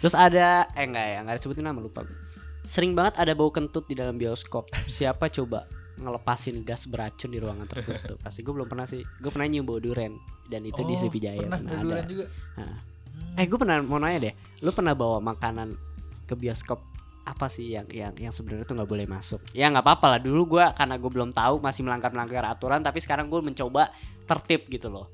terus 0.00 0.12
ada 0.12 0.68
eh 0.72 0.84
enggak 0.84 1.06
ya 1.06 1.18
nggak 1.24 1.36
disebutin 1.36 1.64
nama 1.64 1.76
lupa 1.76 2.04
gue 2.04 2.16
sering 2.64 2.92
banget 2.92 3.16
ada 3.16 3.32
bau 3.32 3.48
kentut 3.48 3.88
di 3.88 3.96
dalam 3.96 4.20
bioskop. 4.20 4.68
Siapa 4.84 5.32
coba 5.32 5.64
ngelepasin 5.96 6.64
gas 6.64 6.88
beracun 6.88 7.28
di 7.28 7.36
ruangan 7.36 7.68
tertutup 7.68 8.16
pasti 8.20 8.40
gue 8.42 8.52
belum 8.52 8.68
pernah 8.68 8.84
sih. 8.84 9.00
Gue 9.16 9.30
pernah 9.30 9.46
nyium 9.46 9.64
bau 9.64 9.78
duren 9.78 10.16
dan 10.46 10.60
itu 10.62 10.80
di 10.80 10.92
Oh, 10.92 10.98
Sleepy 10.98 11.20
Jaya 11.20 11.40
Pernah 11.46 11.60
pernah 11.60 11.98
ada. 11.98 12.08
juga. 12.08 12.24
Nah. 12.58 12.76
Hmm. 13.20 13.36
eh 13.36 13.44
gue 13.44 13.54
pernah 13.54 13.76
mau 13.78 13.96
nanya 13.96 14.18
deh 14.22 14.34
lu 14.60 14.70
pernah 14.70 14.92
bawa 14.92 15.20
makanan 15.20 15.76
ke 16.24 16.34
bioskop 16.34 16.80
apa 17.22 17.46
sih 17.46 17.70
yang 17.70 17.86
yang 17.86 18.10
yang 18.18 18.32
sebenarnya 18.32 18.64
tuh 18.64 18.74
nggak 18.74 18.88
boleh 18.88 19.06
masuk 19.06 19.38
ya 19.52 19.68
nggak 19.68 19.82
apa-apa 19.82 20.06
lah 20.08 20.20
dulu 20.20 20.56
gue 20.56 20.64
karena 20.72 20.96
gue 20.96 21.10
belum 21.10 21.30
tahu 21.30 21.58
masih 21.58 21.82
melanggar 21.82 22.10
melanggar 22.10 22.42
aturan 22.44 22.80
tapi 22.80 22.98
sekarang 22.98 23.26
gue 23.26 23.38
mencoba 23.38 23.92
tertib 24.24 24.66
gitu 24.66 24.88
loh 24.88 25.06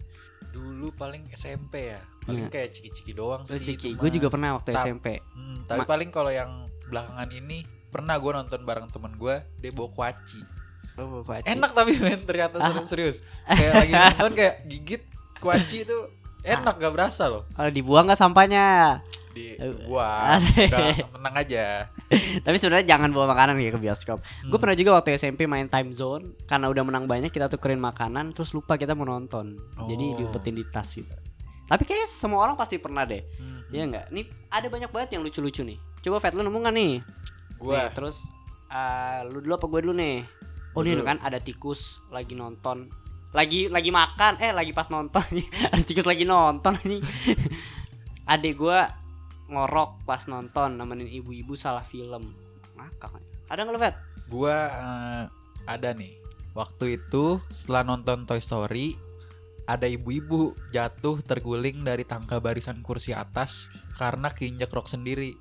Dulu 0.49 0.89
paling 0.91 1.29
SMP 1.31 1.93
ya. 1.93 2.01
Paling 2.23 2.49
Iya. 2.49 2.49
kayak 2.49 2.69
ciki-ciki 2.73 3.13
doang 3.13 3.45
sih. 3.45 3.61
itu 3.61 3.93
gue 3.93 4.11
juga 4.11 4.33
pernah 4.33 4.57
waktu 4.57 4.73
Tap- 4.73 4.83
SMP 4.83 5.21
Hmm, 5.31 5.61
tapi 5.63 5.85
Ma- 5.85 5.87
paling 5.87 6.09
kalau 6.09 6.33
yang 6.33 6.49
belakangan 6.87 7.29
ini 7.29 7.61
pernah 7.87 8.17
gue 8.17 8.33
nonton 8.33 8.61
bareng 8.63 8.89
temen 8.89 9.13
gue 9.15 9.37
dia 9.55 9.71
bawa 9.71 9.91
kuaci 9.91 10.41
enak 11.45 11.71
tapi 11.71 11.93
men 11.99 12.17
ternyata 12.19 12.57
Ah. 12.59 12.73
serius, 12.81 12.89
serius. 12.89 13.17
kayak 13.53 13.73
lagi 13.75 13.93
nonton 13.93 14.33
kayak 14.33 14.55
gigit 14.65 15.03
kuaci 15.37 15.85
itu 15.85 15.99
enak 16.47 16.75
gak 16.77 16.93
berasa 16.93 17.27
loh 17.27 17.43
kalau 17.51 17.69
dibuang 17.69 18.07
nggak 18.07 18.17
sampahnya 18.17 18.65
di 19.31 19.53
gua 19.85 20.33
asik. 20.35 20.73
udah 20.73 20.97
tenang 21.15 21.35
aja 21.37 21.65
tapi 22.41 22.57
sebenarnya 22.57 22.87
jangan 22.89 23.11
bawa 23.11 23.27
makanan 23.29 23.59
ya 23.59 23.69
ke 23.69 23.79
bioskop 23.79 24.19
gue 24.19 24.49
Hmm. 24.49 24.57
pernah 24.57 24.73
juga 24.75 24.91
waktu 24.95 25.13
SMP 25.15 25.45
main 25.45 25.67
time 25.67 25.91
zone 25.91 26.33
karena 26.45 26.67
udah 26.67 26.83
menang 26.83 27.05
banyak 27.05 27.29
kita 27.29 27.47
tukerin 27.47 27.77
makanan 27.77 28.33
terus 28.33 28.51
lupa 28.51 28.75
kita 28.75 28.93
mau 28.93 29.05
nonton 29.05 29.61
jadi 29.85 30.05
Oh. 30.07 30.17
diumpetin 30.17 30.55
di 30.55 30.65
tas 30.65 30.89
gitu 30.91 31.13
tapi 31.65 31.83
kayak 31.83 32.07
semua 32.07 32.43
orang 32.43 32.55
pasti 32.55 32.79
pernah 32.79 33.03
deh 33.03 33.21
Hmm. 33.37 33.61
Iya 33.67 33.83
enggak? 33.85 34.07
Nih 34.09 34.25
ada 34.47 34.67
banyak 34.67 34.89
banget 34.89 35.09
yang 35.11 35.27
lucu-lucu 35.27 35.61
nih. 35.61 35.75
Coba 35.99 36.17
Fat 36.17 36.31
lu 36.31 36.41
nemu 36.41 36.55
gak 36.61 36.71
nih? 36.71 37.03
Nih, 37.59 37.87
terus 37.91 38.23
eh, 38.69 39.27
lu 39.27 39.43
dulu 39.43 39.53
apa 39.53 39.67
gue 39.67 39.81
dulu 39.83 39.95
nih? 39.97 40.23
Oh 40.71 40.81
nih 40.81 40.95
dulu. 40.95 41.03
kan 41.03 41.19
ada 41.19 41.37
tikus 41.37 41.99
lagi 42.09 42.33
nonton. 42.33 42.87
Lagi 43.35 43.71
lagi 43.71 43.91
makan, 43.95 44.39
eh 44.43 44.53
lagi 44.55 44.71
pas 44.75 44.91
nonton 44.91 45.25
nih. 45.33 45.47
ada 45.73 45.83
tikus 45.83 46.07
lagi 46.07 46.23
nonton 46.27 46.75
nih. 46.85 47.01
Adek 48.33 48.55
gua 48.59 48.91
ngorok 49.47 50.03
pas 50.03 50.27
nonton 50.27 50.79
nemenin 50.79 51.09
ibu-ibu 51.09 51.55
salah 51.55 51.87
film. 51.87 52.35
Ngakak. 52.75 53.23
Ada 53.47 53.63
nggak 53.63 53.75
lu 53.75 53.81
Fat? 53.83 53.97
gua 54.27 54.57
eh, 54.71 55.25
ada 55.67 55.91
nih 55.95 56.19
waktu 56.55 56.99
itu 56.99 57.39
setelah 57.55 57.87
nonton 57.87 58.27
Toy 58.27 58.43
Story 58.43 58.99
ada 59.67 59.87
ibu-ibu 59.91 60.55
jatuh 60.71 61.19
terguling 61.27 61.83
dari 61.83 62.07
tangga 62.07 62.39
barisan 62.39 62.83
kursi 62.87 63.11
atas 63.11 63.67
karena 63.99 64.31
keinjak 64.31 64.71
rok 64.71 64.87
sendiri 64.87 65.35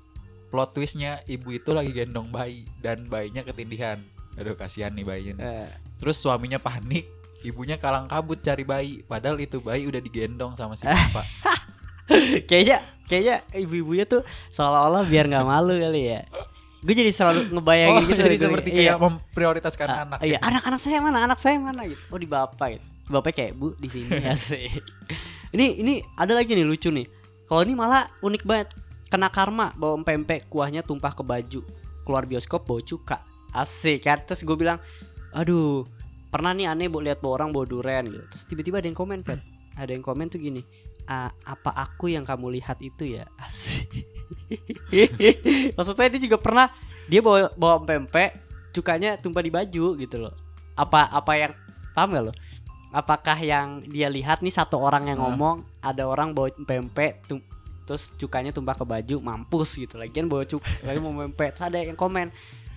plot 0.50 0.74
twistnya 0.74 1.22
ibu 1.30 1.54
itu 1.54 1.70
lagi 1.74 1.94
gendong 1.94 2.30
bayi 2.30 2.66
dan 2.82 3.06
bayinya 3.06 3.46
ketindihan 3.46 4.02
aduh 4.36 4.52
kasihan 4.52 4.92
nih 4.92 5.06
bayinya. 5.06 5.40
Eh, 5.40 5.70
terus 5.96 6.20
suaminya 6.20 6.60
panik 6.60 7.08
ibunya 7.46 7.78
kalang 7.78 8.10
kabut 8.10 8.42
cari 8.42 8.62
bayi 8.62 9.00
padahal 9.00 9.38
itu 9.38 9.58
bayi 9.58 9.86
udah 9.86 10.02
digendong 10.02 10.52
sama 10.52 10.74
si 10.74 10.82
bapak 10.90 11.22
kayaknya 12.44 12.82
kayaknya 13.06 13.36
ibu-ibunya 13.54 14.04
tuh 14.04 14.22
seolah-olah 14.50 15.06
biar 15.06 15.26
nggak 15.26 15.46
malu 15.46 15.74
kali 15.74 16.02
ya. 16.12 16.20
Gue 16.82 16.94
jadi 16.94 17.10
selalu 17.10 17.50
ngebayangin 17.50 17.98
oh 17.98 18.06
gitu. 18.06 18.20
jadi 18.20 18.36
seperti 18.38 18.68
Iya. 18.70 18.78
kayak 18.94 18.98
memprioritaskan 19.00 19.86
Ah, 19.86 19.98
anak 20.06 20.18
Iya, 20.22 20.38
gitu. 20.38 20.46
anak-anak 20.46 20.80
saya 20.80 20.98
mana? 21.00 21.18
Anak 21.18 21.38
saya 21.38 21.56
mana 21.58 21.82
gitu. 21.82 21.98
Oh, 22.10 22.18
di 22.20 22.26
bapak 22.26 22.78
gitu. 22.78 22.84
Bapak 23.06 23.32
kayak, 23.32 23.52
"Bu, 23.54 23.74
di 23.74 23.88
sini 23.90 24.10
ya 24.12 24.34
sih." 24.48 24.70
ini 25.50 25.82
ini 25.82 25.94
ada 26.14 26.30
lagi 26.30 26.54
nih 26.54 26.62
lucu 26.62 26.90
nih. 26.90 27.06
Kalau 27.46 27.62
ini 27.62 27.74
malah 27.74 28.06
unik 28.20 28.42
banget. 28.42 28.68
Kena 29.06 29.30
karma 29.30 29.74
bawa 29.74 29.98
pempek 29.98 30.46
kuahnya 30.46 30.82
tumpah 30.82 31.10
ke 31.10 31.22
baju. 31.22 31.60
Keluar 32.02 32.22
bioskop 32.22 32.62
bawa 32.62 32.78
cuka. 32.78 33.18
Asik 33.50 34.02
kan. 34.02 34.22
Terus 34.22 34.42
gue 34.42 34.54
bilang, 34.54 34.78
"Aduh, 35.32 35.86
pernah 36.28 36.52
nih 36.52 36.70
aneh 36.70 36.90
bu 36.90 37.02
lihat 37.02 37.22
bawa 37.22 37.42
orang 37.42 37.50
bawa 37.54 37.64
duren 37.66 38.04
gitu." 38.10 38.24
Terus 38.32 38.42
tiba-tiba 38.46 38.82
ada 38.82 38.88
yang 38.88 38.98
komen, 38.98 39.22
Pet. 39.22 39.40
Ada 39.76 39.92
yang 39.92 40.04
komen 40.04 40.32
tuh 40.32 40.40
gini, 40.40 40.64
"Ah, 41.04 41.30
apa 41.44 41.70
aku 41.72 42.12
yang 42.12 42.24
kamu 42.24 42.56
lihat 42.60 42.80
itu 42.80 43.18
ya?" 43.18 43.24
Asik. 43.44 43.90
Maksudnya 45.76 46.08
dia 46.10 46.22
juga 46.22 46.38
pernah 46.40 46.72
dia 47.06 47.22
bawa 47.22 47.50
bawa 47.54 47.82
pempek 47.86 48.34
cukanya 48.74 49.16
tumpah 49.16 49.40
di 49.40 49.50
baju 49.50 49.96
gitu 49.96 50.16
loh 50.20 50.34
apa 50.76 51.08
apa 51.08 51.32
yang 51.38 51.52
paham 51.96 52.12
gak 52.12 52.24
lo 52.28 52.32
apakah 52.92 53.38
yang 53.40 53.80
dia 53.88 54.12
lihat 54.12 54.44
nih 54.44 54.52
satu 54.52 54.76
orang 54.76 55.08
yang 55.08 55.22
ngomong 55.22 55.64
ada 55.80 56.04
orang 56.04 56.36
bawa 56.36 56.52
pempek 56.52 57.24
tum- 57.24 57.44
terus 57.86 58.10
cukanya 58.18 58.50
tumpah 58.50 58.74
ke 58.74 58.84
baju 58.84 59.16
mampus 59.22 59.78
gitu 59.78 59.96
lagian 59.96 60.26
bawa 60.26 60.44
cuk 60.44 60.60
lagi 60.84 60.98
mau 60.98 61.14
pempek 61.14 61.56
ada 61.56 61.78
yang 61.78 61.96
komen 61.96 62.28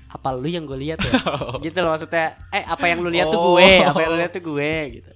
apa 0.10 0.34
lu 0.34 0.50
yang 0.50 0.66
gue 0.66 0.76
lihat 0.76 1.00
ya? 1.00 1.22
Gitu 1.66 1.78
loh 1.80 1.94
maksudnya 1.94 2.34
eh 2.50 2.66
apa 2.66 2.86
yang 2.90 3.00
lu 3.00 3.10
lihat 3.10 3.30
tuh 3.30 3.38
Oh. 3.38 3.56
gue 3.56 3.86
apa 3.86 4.00
yang 4.02 4.12
lu 4.14 4.18
lihat 4.18 4.34
tuh 4.34 4.44
gue 4.44 4.72
gitu. 4.98 5.12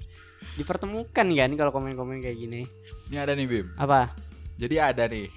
Dipertemukan 0.54 1.28
kan 1.34 1.52
kalau 1.58 1.72
komen-komen 1.74 2.22
kayak 2.22 2.38
gini. 2.38 2.62
Ini 3.10 3.18
ada 3.20 3.34
nih 3.34 3.46
Bim. 3.50 3.68
Apa? 3.76 4.14
Jadi 4.58 4.76
ada 4.78 5.06
nih 5.10 5.28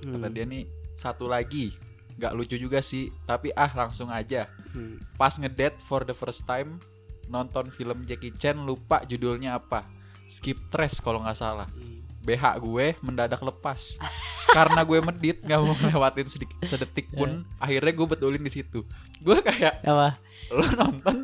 Hmm, 0.00 0.16
kata 0.16 0.32
dia 0.32 0.48
nih 0.48 0.64
satu 0.96 1.28
lagi 1.28 1.76
nggak 2.16 2.32
lucu 2.32 2.56
juga 2.56 2.80
sih 2.80 3.12
tapi 3.28 3.52
ah 3.52 3.68
langsung 3.68 4.08
aja. 4.08 4.48
Hmm. 4.72 4.96
pas 5.18 5.34
ngedate 5.34 5.76
for 5.82 6.06
the 6.06 6.14
first 6.14 6.46
time 6.46 6.78
nonton 7.26 7.68
film 7.68 8.06
Jackie 8.06 8.32
Chan 8.32 8.56
lupa 8.56 9.04
judulnya 9.04 9.58
apa. 9.58 9.84
Skip 10.24 10.70
trash 10.70 11.02
kalau 11.02 11.20
nggak 11.20 11.36
salah. 11.36 11.68
Hmm. 11.68 11.99
BH 12.20 12.44
gue 12.60 12.86
mendadak 13.00 13.40
lepas. 13.40 13.96
Karena 14.56 14.80
gue 14.84 14.98
medit 15.00 15.38
nggak 15.40 15.60
mau 15.60 15.74
ngelewatin 15.74 16.28
sedikit 16.28 16.58
sedetik 16.66 17.08
pun 17.14 17.46
akhirnya 17.56 17.92
gue 17.94 18.06
betulin 18.06 18.42
di 18.42 18.52
situ. 18.52 18.84
Gue 19.22 19.40
kayak 19.40 19.84
apa? 19.84 20.18
Lo 20.52 20.66
nonton? 20.74 21.16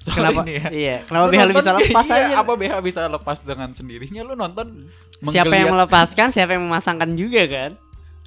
Sorry 0.00 0.16
kenapa? 0.16 0.40
nih 0.48 0.54
ya. 0.56 0.68
Iya 0.72 0.96
kenapa 1.04 1.24
Lu 1.28 1.32
BH 1.32 1.36
lu 1.36 1.44
nonton? 1.44 1.60
bisa 1.60 1.72
lepas 1.76 2.06
iya, 2.08 2.16
aja? 2.16 2.34
apa 2.40 2.52
BH 2.56 2.72
bisa 2.80 3.00
lepas 3.04 3.38
dengan 3.44 3.68
sendirinya? 3.76 4.22
Lu 4.24 4.32
nonton? 4.32 4.66
Siapa 5.28 5.52
yang 5.52 5.76
melepaskan 5.76 6.32
siapa 6.32 6.56
yang 6.56 6.64
memasangkan 6.64 7.10
juga 7.12 7.44
kan? 7.44 7.72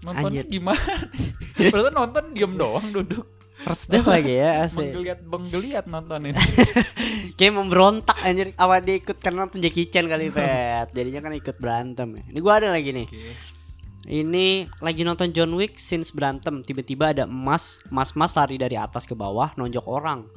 Anjir. 0.03 0.45
gimana? 0.51 0.83
Berarti 1.71 1.89
nonton 1.95 2.23
diem 2.35 2.53
doang 2.59 2.91
duduk 2.91 3.23
first 3.63 3.87
date 3.87 4.03
lagi 4.05 4.33
ya 4.35 4.67
asik. 4.67 4.91
Menggeliat 4.91 5.19
menggeliat 5.23 5.85
nontonin 5.87 6.35
kayak 7.39 7.53
memberontak 7.55 8.17
anjir. 8.21 8.51
Awal 8.59 8.83
dia 8.83 8.95
ikut? 8.99 9.17
Karena 9.23 9.47
nonton 9.47 9.63
Jackie 9.63 9.87
Chan 9.87 10.05
kali 10.05 10.29
pet. 10.35 10.91
Jadinya 10.91 11.23
kan 11.23 11.33
ikut 11.33 11.55
berantem 11.57 12.19
ya. 12.19 12.23
Ini 12.29 12.39
gua 12.43 12.59
ada 12.59 12.69
lagi 12.75 12.91
nih. 12.91 13.07
Oke. 13.07 13.31
ini 14.03 14.67
lagi 14.83 15.07
nonton 15.07 15.31
John 15.31 15.55
Wick 15.55 15.79
since 15.79 16.11
berantem. 16.11 16.59
Tiba-tiba 16.59 17.15
ada 17.15 17.23
emas 17.23 17.79
mas-mas 17.87 18.35
lari 18.35 18.59
dari 18.59 18.75
atas 18.75 19.07
ke 19.07 19.15
bawah 19.15 19.55
nonjok 19.55 19.85
orang. 19.87 20.27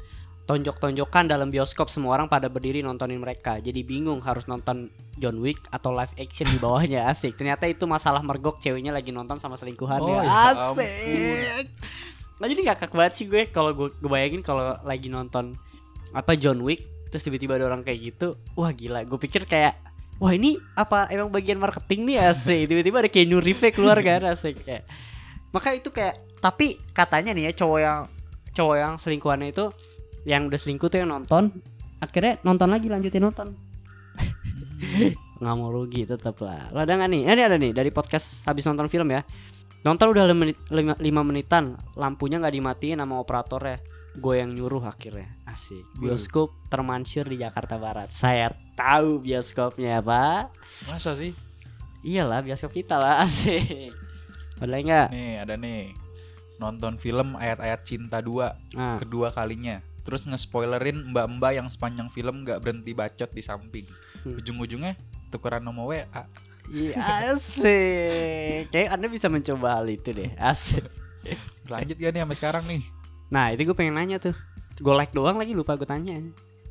Tonjok-tonjokan 0.47 1.27
dalam 1.27 1.51
bioskop 1.51 1.91
semua 1.91 2.15
orang 2.15 2.31
pada 2.31 2.47
berdiri 2.47 2.79
nontonin 2.79 3.19
mereka. 3.19 3.59
Jadi 3.59 3.83
bingung 3.83 4.23
harus 4.23 4.47
nonton 4.47 4.95
John 5.19 5.43
Wick 5.43 5.59
atau 5.75 5.91
live 5.91 6.15
action 6.15 6.47
di 6.47 6.63
bawahnya. 6.63 7.03
Asik. 7.11 7.35
Ternyata 7.35 7.67
itu 7.67 7.83
masalah 7.91 8.23
mergok 8.23 8.63
ceweknya 8.63 8.95
lagi 8.95 9.11
nonton 9.11 9.43
sama 9.43 9.59
selingkuhannya. 9.59 10.15
Oh, 10.15 10.23
ya 10.23 10.31
asik 10.63 11.67
nah 12.37 12.47
jadi 12.47 12.73
ngakak 12.73 12.93
banget 12.93 13.13
sih 13.17 13.27
gue. 13.29 13.49
Kalau 13.49 13.73
gue 13.73 13.89
bayangin 14.05 14.45
kalau 14.45 14.77
lagi 14.85 15.09
nonton 15.09 15.57
apa 16.13 16.37
John 16.37 16.61
Wick 16.65 16.85
terus 17.09 17.23
tiba-tiba 17.23 17.57
ada 17.57 17.71
orang 17.71 17.81
kayak 17.87 17.99
gitu 18.13 18.37
wah 18.59 18.71
gila. 18.73 19.05
Gue 19.09 19.17
pikir 19.21 19.49
kayak 19.49 19.77
wah 20.21 20.33
ini 20.33 20.61
apa 20.77 21.09
emang 21.13 21.29
bagian 21.33 21.61
marketing 21.61 22.09
nih 22.09 22.19
asik 22.33 22.65
tiba-tiba 22.73 23.05
ada 23.05 23.11
Keanu 23.13 23.41
Reeves 23.41 23.73
keluar 23.73 23.99
kan 24.05 24.23
asik 24.33 24.61
kayak. 24.65 24.85
Maka 25.53 25.69
itu 25.73 25.89
kayak 25.89 26.21
tapi 26.41 26.77
katanya 26.93 27.33
nih 27.33 27.51
ya 27.51 27.53
cowok 27.65 27.79
yang 27.81 27.99
cowok 28.53 28.77
yang 28.77 28.93
selingkuhannya 29.01 29.49
itu 29.53 29.65
yang 30.29 30.51
udah 30.51 30.61
selingkuh 30.61 30.89
tuh 30.93 31.01
yang 31.01 31.11
nonton 31.11 31.55
akhirnya 32.03 32.37
nonton 32.45 32.69
lagi 32.69 32.93
lanjutin 32.93 33.25
nonton. 33.25 33.57
Nggak 35.41 35.55
mau 35.57 35.69
rugi 35.69 36.09
tetap 36.09 36.37
lah. 36.41 36.73
Lo 36.73 36.81
ada 36.81 36.97
nggak 36.97 37.11
nih? 37.13 37.23
Ini 37.29 37.43
ada 37.45 37.57
nih 37.61 37.73
dari 37.77 37.93
podcast 37.93 38.41
habis 38.49 38.65
nonton 38.65 38.89
film 38.89 39.09
ya 39.13 39.21
nonton 39.87 40.11
udah 40.11 40.27
5 40.27 40.35
menit, 40.35 40.59
lima, 40.75 40.99
lima 40.99 41.23
menitan 41.23 41.79
lampunya 41.95 42.43
nggak 42.43 42.55
dimatiin 42.59 42.99
sama 42.99 43.23
operatornya 43.23 43.79
gue 44.19 44.35
yang 44.35 44.51
nyuruh 44.51 44.83
akhirnya 44.83 45.31
asik 45.47 45.87
bioskop 46.03 46.51
termansur 46.67 47.23
di 47.23 47.39
Jakarta 47.39 47.79
Barat 47.79 48.11
saya 48.11 48.51
tahu 48.75 49.23
bioskopnya 49.23 50.03
pak 50.03 50.51
Masa 50.91 51.15
sih? 51.15 51.31
iyalah 52.03 52.43
bioskop 52.43 52.75
kita 52.75 52.99
lah 52.99 53.21
asik 53.25 53.95
ada 54.57 54.77
nggak 54.81 55.07
Nih, 55.13 55.35
ada 55.37 55.55
nih. 55.61 55.93
Nonton 56.57 56.97
film 56.97 57.37
ayat-ayat 57.37 57.85
cinta 57.85 58.25
2 58.25 58.73
nah, 58.73 58.97
kedua 58.97 59.29
kalinya. 59.29 59.85
Terus 60.01 60.25
nge-spoilerin 60.25 61.13
mbak-mbak 61.13 61.53
yang 61.61 61.69
sepanjang 61.69 62.09
film 62.09 62.47
nggak 62.47 62.65
berhenti 62.65 62.97
bacot 62.97 63.29
di 63.37 63.43
samping. 63.45 63.87
Hmm. 64.25 64.39
Ujung-ujungnya 64.41 64.97
tukeran 65.29 65.61
nomor 65.61 65.93
WA. 65.93 66.25
Iya 66.67 66.95
asik. 67.31 68.71
Kayak 68.71 68.91
anda 68.93 69.07
bisa 69.07 69.27
mencoba 69.31 69.79
hal 69.81 69.87
itu 69.87 70.11
deh. 70.11 70.31
Asik. 70.35 70.83
Lanjut 71.67 71.97
ya 71.99 72.11
nih 72.11 72.23
sampai 72.23 72.37
sekarang 72.39 72.65
nih. 72.67 72.83
Nah 73.31 73.51
itu 73.51 73.67
gue 73.67 73.77
pengen 73.77 73.99
nanya 73.99 74.19
tuh. 74.19 74.35
Gue 74.79 74.95
like 74.95 75.11
doang 75.11 75.39
lagi 75.39 75.55
lupa 75.55 75.75
gue 75.75 75.87
tanya. 75.87 76.19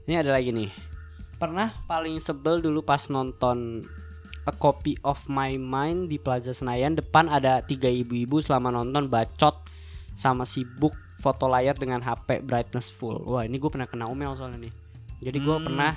Ini 0.05 0.13
ada 0.21 0.31
lagi 0.31 0.51
nih. 0.51 0.71
Pernah 1.35 1.75
paling 1.85 2.19
sebel 2.19 2.63
dulu 2.63 2.79
pas 2.79 3.11
nonton 3.11 3.83
A 4.45 4.53
Copy 4.53 4.95
of 5.03 5.25
My 5.27 5.57
Mind 5.57 6.07
di 6.07 6.15
Plaza 6.15 6.55
Senayan? 6.55 6.95
Depan 6.95 7.27
ada 7.27 7.59
tiga 7.59 7.91
ibu-ibu 7.91 8.39
selama 8.39 8.71
nonton 8.71 9.11
bacot 9.11 9.67
Sama 10.15 10.47
sibuk 10.47 10.95
foto 11.19 11.51
layar 11.51 11.75
dengan 11.75 11.99
HP 11.99 12.39
brightness 12.39 12.87
full. 12.87 13.19
Wah 13.27 13.43
ini 13.43 13.59
gue 13.59 13.67
pernah 13.67 13.83
kena 13.83 14.07
omel 14.07 14.31
soalnya 14.31 14.63
nih. 14.63 14.73
Jadi 15.19 15.37
gue 15.41 15.55
Hmm. 15.59 15.65
pernah 15.67 15.91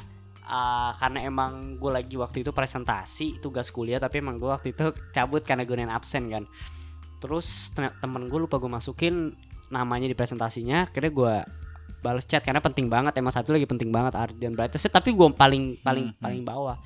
ah, 0.49 0.97
Karena 0.97 1.23
emang 1.29 1.77
gue 1.77 1.93
lagi 1.93 2.17
waktu 2.17 2.41
itu 2.43 2.51
presentasi 2.51 3.39
tugas 3.39 3.69
kuliah 3.69 4.01
Tapi 4.01 4.25
emang 4.25 4.41
gue 4.41 4.49
waktu 4.49 4.73
itu 4.73 4.91
cabut 5.13 5.45
karena 5.45 5.69
gunain 5.69 5.93
absen 5.93 6.33
kan. 6.33 6.49
Terus 7.21 7.71
temen 7.75 8.27
gue 8.27 8.41
lupa 8.41 8.57
gue 8.57 8.71
masukin 8.71 9.37
namanya 9.69 10.09
di 10.09 10.17
presentasinya 10.17 10.89
akhirnya 10.89 11.13
gue 11.13 11.35
balas 12.01 12.25
chat 12.25 12.41
karena 12.41 12.63
penting 12.63 12.89
banget 12.89 13.13
emang 13.21 13.35
satu 13.35 13.53
lagi 13.53 13.69
penting 13.69 13.93
banget 13.93 14.17
Ardian 14.17 14.57
Brightness 14.57 14.89
tapi 14.89 15.13
gue 15.13 15.29
paling 15.35 15.77
paling 15.85 16.09
Hmm, 16.09 16.15
hmm. 16.17 16.23
paling 16.25 16.43
bawah 16.47 16.77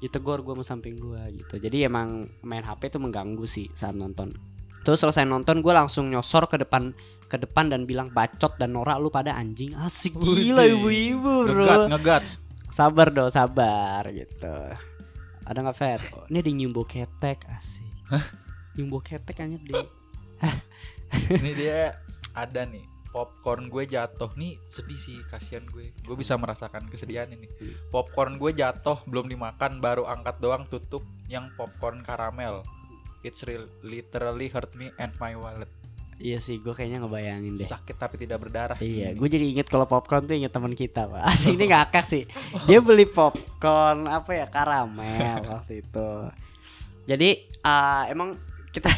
ditegor 0.00 0.40
gue 0.40 0.54
mau 0.56 0.64
samping 0.64 0.96
gue 0.96 1.20
gitu. 1.36 1.60
Jadi 1.60 1.84
emang 1.84 2.24
main 2.40 2.64
HP 2.64 2.88
itu 2.88 2.98
mengganggu 3.00 3.44
sih 3.44 3.68
saat 3.76 3.92
nonton. 3.92 4.32
Terus 4.80 4.96
selesai 4.96 5.28
nonton 5.28 5.60
gue 5.60 5.72
langsung 5.76 6.08
nyosor 6.08 6.48
ke 6.48 6.56
depan 6.56 6.96
ke 7.28 7.36
depan 7.36 7.68
dan 7.68 7.84
bilang 7.84 8.08
bacot 8.10 8.56
dan 8.56 8.72
norak 8.72 8.96
lu 8.96 9.12
pada 9.12 9.36
anjing. 9.36 9.76
Asik 9.76 10.16
gila 10.16 10.64
ibu-ibu 10.64 11.44
Ngegat, 11.46 11.68
bro. 11.68 11.88
ngegat. 11.92 12.22
Sabar 12.70 13.10
dong 13.10 13.30
sabar 13.30 14.06
gitu 14.14 14.56
ada 15.44 15.58
nggak 15.58 15.78
Fer 15.78 16.00
Oh, 16.14 16.24
ini 16.30 16.38
ada 16.42 16.50
nyumbo 16.50 16.82
ketek 16.86 17.42
asik 17.50 17.90
nyumbo 18.78 19.02
ketek 19.02 19.42
aja 19.42 19.58
di 19.58 19.74
Ini 21.10 21.50
dia 21.58 21.98
ada 22.34 22.62
nih. 22.66 22.86
Popcorn 23.10 23.66
gue 23.66 23.90
jatuh 23.90 24.30
nih 24.38 24.54
sedih 24.70 25.00
sih 25.02 25.18
kasihan 25.26 25.66
gue. 25.66 25.90
Gue 26.06 26.14
bisa 26.14 26.38
merasakan 26.38 26.86
kesedihan 26.86 27.26
ini. 27.26 27.50
Popcorn 27.90 28.38
gue 28.38 28.54
jatuh 28.54 29.02
belum 29.10 29.26
dimakan 29.26 29.82
baru 29.82 30.06
angkat 30.06 30.38
doang 30.38 30.70
tutup 30.70 31.02
yang 31.26 31.50
popcorn 31.58 32.06
karamel. 32.06 32.62
It's 33.26 33.42
real, 33.44 33.66
literally 33.82 34.48
hurt 34.48 34.72
me 34.78 34.94
and 34.96 35.10
my 35.18 35.34
wallet. 35.34 35.68
Iya 36.20 36.36
sih, 36.36 36.60
gue 36.60 36.76
kayaknya 36.76 37.00
ngebayangin 37.00 37.56
deh. 37.56 37.64
Sakit 37.64 37.96
tapi 37.96 38.20
tidak 38.20 38.44
berdarah. 38.44 38.76
Iya, 38.76 39.16
gue 39.16 39.28
jadi 39.28 39.56
inget 39.56 39.72
kalau 39.72 39.88
popcorn 39.88 40.28
tuh 40.28 40.36
inget 40.36 40.52
teman 40.52 40.76
kita, 40.76 41.08
pak. 41.08 41.24
Asik 41.32 41.56
ini 41.56 41.64
ngakak 41.72 42.04
sih. 42.04 42.28
Dia 42.68 42.84
beli 42.84 43.08
popcorn 43.08 44.04
apa 44.04 44.30
ya 44.36 44.46
karamel 44.52 45.40
waktu 45.56 45.80
itu. 45.80 46.10
Jadi 47.08 47.48
ah, 47.64 48.04
emang 48.12 48.36
kita 48.68 48.92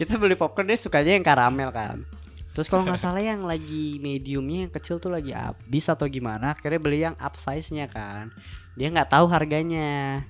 kita 0.00 0.16
beli 0.16 0.34
popcorn 0.34 0.64
dia 0.64 0.80
sukanya 0.80 1.12
yang 1.12 1.22
karamel 1.22 1.68
kan. 1.68 2.08
Terus 2.56 2.72
kalau 2.72 2.88
nggak 2.88 3.02
salah 3.02 3.20
yang 3.20 3.44
lagi 3.44 4.00
mediumnya 4.00 4.64
yang 4.64 4.72
kecil 4.72 4.96
tuh 4.96 5.12
lagi 5.12 5.34
habis 5.34 5.90
atau 5.90 6.08
gimana, 6.08 6.56
akhirnya 6.56 6.80
beli 6.80 7.04
yang 7.04 7.18
upsize 7.20 7.68
nya 7.74 7.84
kan. 7.90 8.32
Dia 8.80 8.88
nggak 8.88 9.12
tahu 9.12 9.28
harganya. 9.28 10.24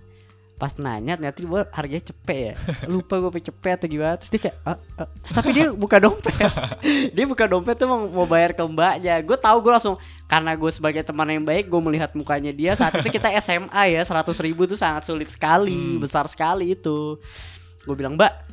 Pas 0.55 0.71
nanya 0.79 1.19
ternyata 1.19 1.43
gue 1.43 1.63
harganya 1.75 2.05
cepet 2.15 2.39
ya. 2.39 2.55
Lupa 2.87 3.19
gue 3.19 3.43
cepet 3.43 3.75
atau 3.75 3.89
gimana. 3.91 4.15
Terus 4.15 4.31
dia 4.31 4.41
kayak, 4.47 4.57
"Ah, 4.63 4.79
ah." 5.03 5.09
Terus 5.19 5.35
tapi 5.35 5.51
dia 5.51 5.67
buka 5.75 5.99
dompet. 5.99 6.31
dia 7.15 7.25
buka 7.27 7.45
dompet 7.51 7.75
tuh 7.75 7.91
mau, 7.91 8.07
mau 8.07 8.27
bayar 8.29 8.55
ke 8.55 8.63
mbaknya. 8.63 9.19
Gue 9.27 9.35
tahu 9.35 9.59
gue 9.67 9.73
langsung 9.75 9.99
karena 10.31 10.55
gue 10.55 10.71
sebagai 10.71 11.03
teman 11.03 11.27
yang 11.27 11.45
baik 11.45 11.67
gue 11.67 11.81
melihat 11.83 12.11
mukanya 12.15 12.55
dia 12.55 12.73
saat 12.79 12.95
itu 13.03 13.09
kita 13.11 13.35
SMA 13.43 13.99
ya 13.99 14.03
100 14.07 14.31
ribu 14.41 14.65
tuh 14.65 14.79
sangat 14.79 15.05
sulit 15.05 15.27
sekali, 15.27 15.75
Hmm. 15.75 16.01
besar 16.01 16.25
sekali 16.31 16.73
itu. 16.79 17.19
Gue 17.85 17.95
bilang 17.99 18.15
mbak 18.15 18.44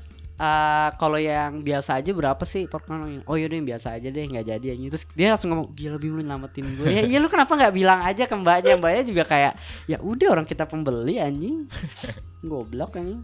eh, 0.41 0.89
kalau 0.97 1.21
yang 1.21 1.61
biasa 1.61 2.01
aja 2.01 2.09
berapa 2.09 2.41
sih 2.49 2.65
popcorn? 2.65 3.21
Oh 3.29 3.37
yaudah 3.37 3.57
yang 3.61 3.69
biasa 3.69 4.01
aja 4.01 4.09
deh 4.09 4.25
nggak 4.25 4.45
jadi 4.49 4.65
yang. 4.73 4.89
Terus 4.89 5.05
dia 5.13 5.29
langsung 5.29 5.53
ngomong 5.53 5.69
gila 5.77 6.01
lebih 6.01 6.09
nyelamatin 6.17 6.65
gue. 6.81 6.85
ya 6.89 7.01
iya 7.05 7.17
lu 7.21 7.29
kenapa 7.29 7.53
nggak 7.53 7.73
bilang 7.77 7.99
aja 8.01 8.25
ke 8.25 8.33
mbaknya? 8.33 8.73
Mbaknya 8.81 9.03
juga 9.05 9.23
kayak 9.29 9.53
ya 9.85 9.97
udah 10.01 10.27
orang 10.33 10.45
kita 10.49 10.65
pembeli 10.65 11.21
anjing. 11.21 11.69
Goblok 12.49 12.97
anjing. 12.97 13.21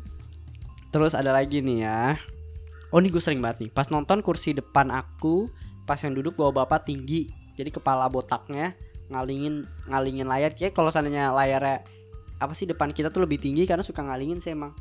Terus 0.94 1.18
ada 1.18 1.34
lagi 1.34 1.60
nih 1.66 1.78
ya. 1.84 2.16
Oh 2.94 3.04
ini 3.04 3.12
gue 3.12 3.20
sering 3.20 3.44
banget 3.44 3.68
nih. 3.68 3.72
Pas 3.74 3.90
nonton 3.92 4.24
kursi 4.24 4.56
depan 4.56 4.94
aku, 4.94 5.52
pas 5.84 6.00
yang 6.00 6.16
duduk 6.16 6.40
bawa 6.40 6.64
bapak 6.64 6.88
tinggi, 6.88 7.28
jadi 7.60 7.68
kepala 7.68 8.08
botaknya 8.08 8.78
ngalingin 9.12 9.68
ngalingin 9.92 10.28
layar. 10.30 10.52
Kayak 10.56 10.78
kalau 10.78 10.94
seandainya 10.94 11.36
layarnya 11.36 11.84
apa 12.38 12.54
sih 12.54 12.70
depan 12.70 12.94
kita 12.94 13.10
tuh 13.10 13.26
lebih 13.26 13.42
tinggi 13.42 13.66
karena 13.66 13.84
suka 13.84 14.06
ngalingin 14.06 14.40
sih 14.40 14.56
emang. 14.56 14.72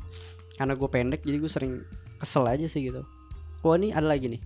Karena 0.55 0.73
gue 0.73 0.89
pendek 0.89 1.21
jadi 1.25 1.37
gue 1.37 1.51
sering 1.51 1.73
kesel 2.17 2.43
aja 2.49 2.65
sih 2.65 2.89
gitu. 2.89 3.05
Wah 3.61 3.75
ini 3.77 3.93
ada 3.93 4.05
lagi 4.09 4.27
nih. 4.27 4.41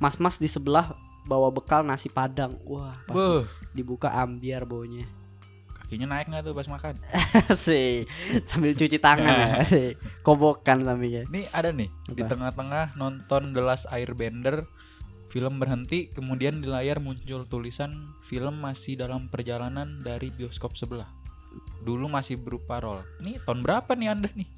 Mas-mas 0.00 0.40
di 0.40 0.48
sebelah 0.48 0.96
bawa 1.28 1.52
bekal 1.52 1.84
nasi 1.84 2.08
padang. 2.08 2.56
Wah, 2.64 2.96
dibuka 3.76 4.08
ambiar 4.10 4.64
baunya. 4.64 5.04
kakinya 5.90 6.14
naik 6.14 6.30
nggak 6.30 6.46
tuh 6.46 6.54
pas 6.54 6.70
makan? 6.70 6.94
sih 7.66 8.06
sambil 8.46 8.78
cuci 8.78 9.02
tangan 9.02 9.34
ya 9.34 9.48
sih. 9.74 9.98
Kobokan 10.22 10.86
sampingnya. 10.86 11.26
Nih 11.34 11.50
ada 11.50 11.74
nih 11.74 11.90
di 12.06 12.22
Apa? 12.22 12.30
tengah-tengah 12.30 12.94
nonton 12.94 13.50
The 13.50 13.62
Last 13.62 13.90
Airbender 13.90 14.70
film 15.30 15.62
berhenti 15.62 16.10
kemudian 16.10 16.58
di 16.62 16.66
layar 16.66 16.98
muncul 16.98 17.46
tulisan 17.46 18.14
film 18.26 18.62
masih 18.62 18.98
dalam 18.98 19.30
perjalanan 19.30 20.02
dari 20.02 20.30
bioskop 20.34 20.74
sebelah 20.74 21.06
dulu 21.86 22.10
masih 22.10 22.34
berupa 22.34 22.82
roll 22.82 23.02
nih 23.22 23.38
tahun 23.46 23.62
berapa 23.62 23.94
nih 23.94 24.08
anda 24.10 24.28
nih 24.34 24.50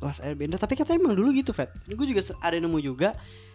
Last 0.00 0.24
Airbender 0.24 0.56
tapi 0.56 0.74
katanya 0.74 1.04
emang 1.04 1.14
dulu 1.14 1.30
gitu 1.30 1.52
Fat. 1.52 1.68
Ini 1.86 1.94
gue 1.94 2.06
juga 2.08 2.22
ada 2.40 2.56
nemu 2.56 2.78
juga. 2.80 3.12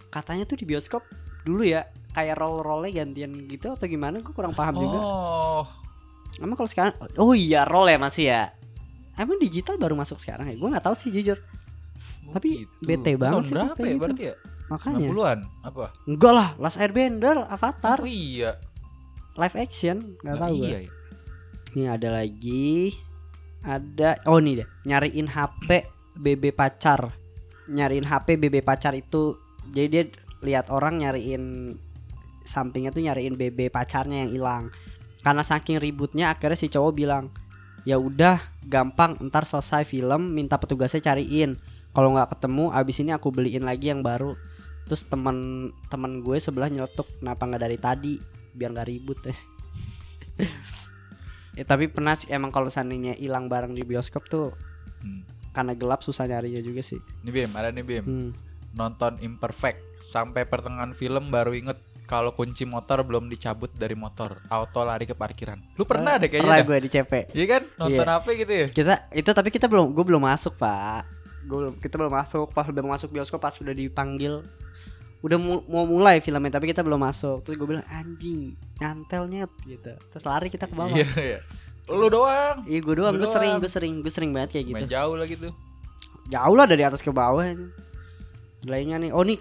Katanya 0.10 0.46
tuh 0.46 0.56
di 0.56 0.66
bioskop 0.70 1.02
dulu 1.44 1.66
ya 1.66 1.86
kayak 2.14 2.40
roll 2.40 2.62
rollnya 2.62 3.04
gantian 3.04 3.34
gitu 3.50 3.74
atau 3.74 3.86
gimana? 3.90 4.22
Gue 4.22 4.32
kurang 4.32 4.54
paham 4.54 4.76
juga. 4.78 4.98
Oh. 5.02 5.64
Emang 6.38 6.56
kalau 6.56 6.70
sekarang 6.70 6.94
oh 7.18 7.34
iya 7.34 7.66
roll 7.66 7.90
ya 7.90 7.98
masih 7.98 8.26
ya? 8.30 8.54
Emang 9.16 9.40
digital 9.40 9.80
baru 9.80 9.96
masuk 9.96 10.20
sekarang 10.20 10.52
ya? 10.52 10.56
Gue 10.56 10.70
nggak 10.70 10.86
tahu 10.86 10.96
sih 10.96 11.10
jujur. 11.10 11.40
Tapi 12.32 12.68
bete 12.84 13.16
banget 13.16 13.34
tahun 13.34 13.46
sih 13.46 13.54
berapa 13.56 13.80
ya 13.80 13.88
gitu. 13.88 14.02
berarti 14.02 14.24
ya? 14.24 14.36
Makanya. 14.66 15.08
60-an 15.08 15.40
apa? 15.62 15.86
Enggak 16.10 16.34
lah 16.34 16.50
Last 16.58 16.78
Airbender 16.78 17.38
Avatar. 17.48 17.98
Oh 18.02 18.10
iya. 18.10 18.58
Live 19.36 19.56
action 19.56 19.98
nggak 20.24 20.36
Nah, 20.36 20.42
tahu 20.48 20.54
gue 20.56 20.68
iya 20.68 20.80
ya. 20.80 20.90
ini 21.76 21.84
ada 21.92 22.10
lagi 22.10 22.96
ada 23.66 24.16
oh 24.32 24.40
nih 24.40 24.64
deh 24.64 24.68
nyariin 24.88 25.28
HP 25.28 25.70
BB 26.16 26.56
pacar. 26.56 27.14
Nyariin 27.68 28.08
HP 28.08 28.40
BB 28.40 28.64
pacar 28.64 28.96
itu. 28.96 29.36
Jadi 29.70 29.88
dia 29.92 30.04
lihat 30.42 30.72
orang 30.72 31.02
nyariin 31.02 31.76
sampingnya 32.46 32.94
tuh 32.94 33.04
nyariin 33.04 33.36
BB 33.36 33.70
pacarnya 33.70 34.26
yang 34.26 34.32
hilang. 34.32 34.64
Karena 35.26 35.42
saking 35.42 35.82
ributnya 35.82 36.32
akhirnya 36.32 36.58
si 36.58 36.70
cowok 36.70 36.94
bilang 36.94 37.34
ya 37.86 38.02
udah 38.02 38.42
gampang 38.66 39.18
ntar 39.30 39.46
selesai 39.46 39.86
film 39.86 40.34
minta 40.34 40.58
petugasnya 40.58 41.02
cariin. 41.02 41.58
Kalau 41.96 42.12
nggak 42.14 42.38
ketemu 42.38 42.76
abis 42.76 42.98
ini 43.02 43.12
aku 43.16 43.34
beliin 43.34 43.66
lagi 43.66 43.90
yang 43.90 44.06
baru. 44.06 44.38
Terus 44.86 45.10
teman 45.10 45.70
teman 45.90 46.22
gue 46.22 46.38
sebelah 46.38 46.70
nyeletuk 46.70 47.10
kenapa 47.18 47.44
nggak 47.50 47.64
dari 47.66 47.78
tadi? 47.82 48.14
Biar 48.54 48.72
nggak 48.72 48.88
ribut 48.88 49.20
ya 49.26 49.36
Ya, 51.56 51.64
tapi 51.64 51.88
pernah 51.88 52.20
sih 52.20 52.28
emang 52.36 52.52
kalau 52.52 52.68
seandainya 52.68 53.16
hilang 53.16 53.48
barang 53.48 53.72
di 53.72 53.88
bioskop 53.88 54.28
tuh 54.28 54.52
Hmm. 55.06 55.22
Karena 55.56 55.72
gelap 55.72 56.02
susah 56.02 56.26
nyarinya 56.26 56.60
juga 56.60 56.84
sih. 56.84 57.00
Nih 57.24 57.32
Bim, 57.34 57.50
ada 57.50 57.72
nih 57.72 57.82
Bim. 57.82 58.04
Hmm. 58.04 58.30
Nonton 58.74 59.16
Imperfect 59.20 59.80
sampai 60.04 60.44
pertengahan 60.44 60.92
film 60.92 61.32
baru 61.32 61.56
inget 61.56 61.80
kalau 62.04 62.30
kunci 62.32 62.64
motor 62.64 63.02
belum 63.02 63.26
dicabut 63.26 63.72
dari 63.72 63.96
motor, 63.96 64.38
auto 64.46 64.84
lari 64.84 65.04
ke 65.04 65.16
parkiran. 65.16 65.58
Lu 65.74 65.84
pernah 65.84 66.20
deh 66.20 66.28
Pernah 66.28 66.44
kayaknya. 66.46 66.60
dah. 66.60 66.68
gue 66.68 66.78
di 66.78 66.90
CP. 66.92 67.12
Iya 67.32 67.46
kan? 67.50 67.62
Nonton 67.80 68.08
apa 68.12 68.30
gitu 68.32 68.54
ya? 68.54 68.68
Kita 68.70 68.94
itu 69.10 69.32
tapi 69.32 69.50
kita 69.50 69.66
belum 69.66 69.90
gue 69.90 70.06
belum 70.06 70.22
masuk, 70.22 70.54
Pak. 70.54 71.02
Gue 71.46 71.58
belum 71.58 71.74
kita 71.80 71.96
belum 71.96 72.14
masuk 72.14 72.52
pas 72.52 72.68
udah 72.68 72.84
masuk 72.84 73.10
bioskop 73.10 73.40
pas 73.40 73.56
udah 73.56 73.72
dipanggil 73.72 74.44
udah 75.18 75.40
mu- 75.40 75.66
mau 75.66 75.82
mulai 75.84 76.20
filmnya 76.20 76.54
tapi 76.54 76.70
kita 76.70 76.86
belum 76.86 77.02
masuk 77.02 77.42
terus 77.42 77.58
gue 77.58 77.66
bilang 77.66 77.82
anjing 77.88 78.54
nyantel 78.78 79.26
nyet 79.26 79.50
gitu 79.66 79.98
terus 80.06 80.22
lari 80.22 80.54
kita 80.54 80.70
ke 80.70 80.76
bawah 80.76 80.94
Iya, 80.94 81.10
iya. 81.18 81.40
Lu 81.86 82.08
doang. 82.10 82.66
iya 82.66 82.80
gue 82.82 82.96
doang. 82.98 83.14
Gue 83.14 83.30
sering 83.30 83.62
gue 83.62 83.70
sering 83.70 83.94
gue 84.02 84.14
sering 84.14 84.32
banget 84.34 84.58
kayak 84.58 84.66
gitu. 84.74 84.86
Main 84.86 84.90
jauh 84.90 85.16
lagi 85.16 85.36
tuh. 85.38 85.54
jauh 86.26 86.56
lah 86.58 86.66
dari 86.66 86.82
atas 86.82 87.06
ke 87.06 87.14
bawah 87.14 87.46
lainnya 88.66 88.98
nih. 88.98 89.12
Oh 89.14 89.22
nih 89.22 89.38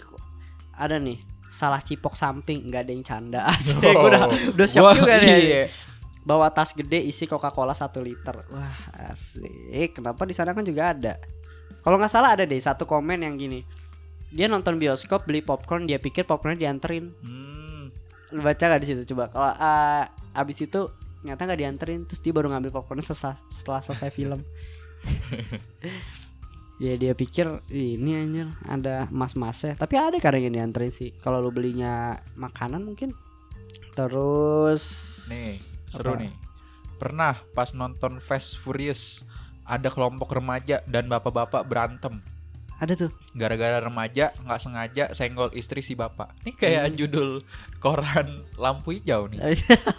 ada 0.77 1.01
nih. 1.01 1.17
Salah 1.49 1.81
cipok 1.81 2.13
samping. 2.13 2.69
Nggak 2.69 2.85
ada 2.85 2.93
yang 2.93 3.05
canda. 3.05 3.41
Asli 3.53 3.81
gue 3.81 4.09
udah 4.13 4.29
udah 4.53 4.67
shock 4.69 4.85
Wah, 4.85 4.95
juga 4.97 5.15
nih 5.25 5.33
iya. 5.41 5.65
bawa 6.25 6.53
tas 6.53 6.73
gede 6.77 7.01
isi 7.05 7.25
Coca 7.25 7.49
Cola 7.49 7.73
1 7.73 7.89
liter. 8.05 8.37
Wah 8.53 8.77
asik. 9.09 9.97
Kenapa 9.97 10.29
di 10.29 10.37
sana 10.37 10.53
kan 10.53 10.65
juga 10.65 10.93
ada? 10.93 11.17
Kalau 11.81 11.97
nggak 11.97 12.13
salah 12.13 12.37
ada 12.37 12.45
deh 12.45 12.61
satu 12.61 12.85
komen 12.85 13.25
yang 13.25 13.41
gini. 13.41 13.65
Dia 14.35 14.51
nonton 14.51 14.77
bioskop 14.77 15.25
beli 15.25 15.41
popcorn 15.41 15.89
dia 15.89 15.97
pikir 15.97 16.29
popcornnya 16.29 16.69
dianterin. 16.69 17.13
Hmm. 17.25 17.93
lu 18.35 18.43
baca 18.43 18.67
gak 18.67 18.83
di 18.83 18.89
situ? 18.91 19.15
Coba. 19.15 19.31
Kalau 19.31 19.47
ah, 19.47 20.11
abis 20.35 20.67
itu 20.67 20.91
ternyata 21.25 21.49
nggak 21.49 21.61
dianterin 21.65 22.01
terus 22.05 22.21
dia 22.21 22.37
baru 22.37 22.53
ngambil 22.53 22.69
popcornnya 22.69 23.01
setelah, 23.09 23.41
setelah 23.49 23.81
selesai 23.81 24.13
film 24.13 24.45
ya 26.85 27.01
dia 27.01 27.17
pikir 27.17 27.65
"Ih, 27.73 27.97
ini 27.97 28.13
anjir 28.13 28.53
ada 28.69 29.09
mas-masnya 29.09 29.73
tapi 29.73 29.97
ada 29.97 30.21
kadang 30.21 30.45
yang 30.45 30.53
dianterin 30.53 30.93
sih 30.93 31.17
kalau 31.17 31.41
lu 31.41 31.49
belinya 31.49 32.21
makanan 32.37 32.85
mungkin 32.85 33.17
terus 33.97 34.85
Nih, 35.33 35.57
seru 35.89 36.13
Apa? 36.13 36.21
nih. 36.21 36.33
Pernah 37.01 37.35
pas 37.57 37.73
nonton 37.73 38.21
Fast 38.21 38.61
Furious 38.61 39.25
ada 39.65 39.89
kelompok 39.89 40.37
remaja 40.37 40.85
dan 40.85 41.09
bapak-bapak 41.09 41.65
berantem. 41.65 42.21
Ada 42.75 42.93
tuh 42.95 43.11
Gara-gara 43.33 43.79
remaja 43.79 44.35
nggak 44.41 44.61
sengaja 44.61 45.05
senggol 45.11 45.51
istri 45.53 45.81
si 45.81 45.95
bapak. 45.95 46.35
Ini 46.43 46.53
kayak 46.53 46.85
Hmm. 46.85 46.97
judul 46.97 47.31
koran 47.79 48.43
lampu 48.55 48.95
hijau 48.95 49.27
nih. 49.27 49.39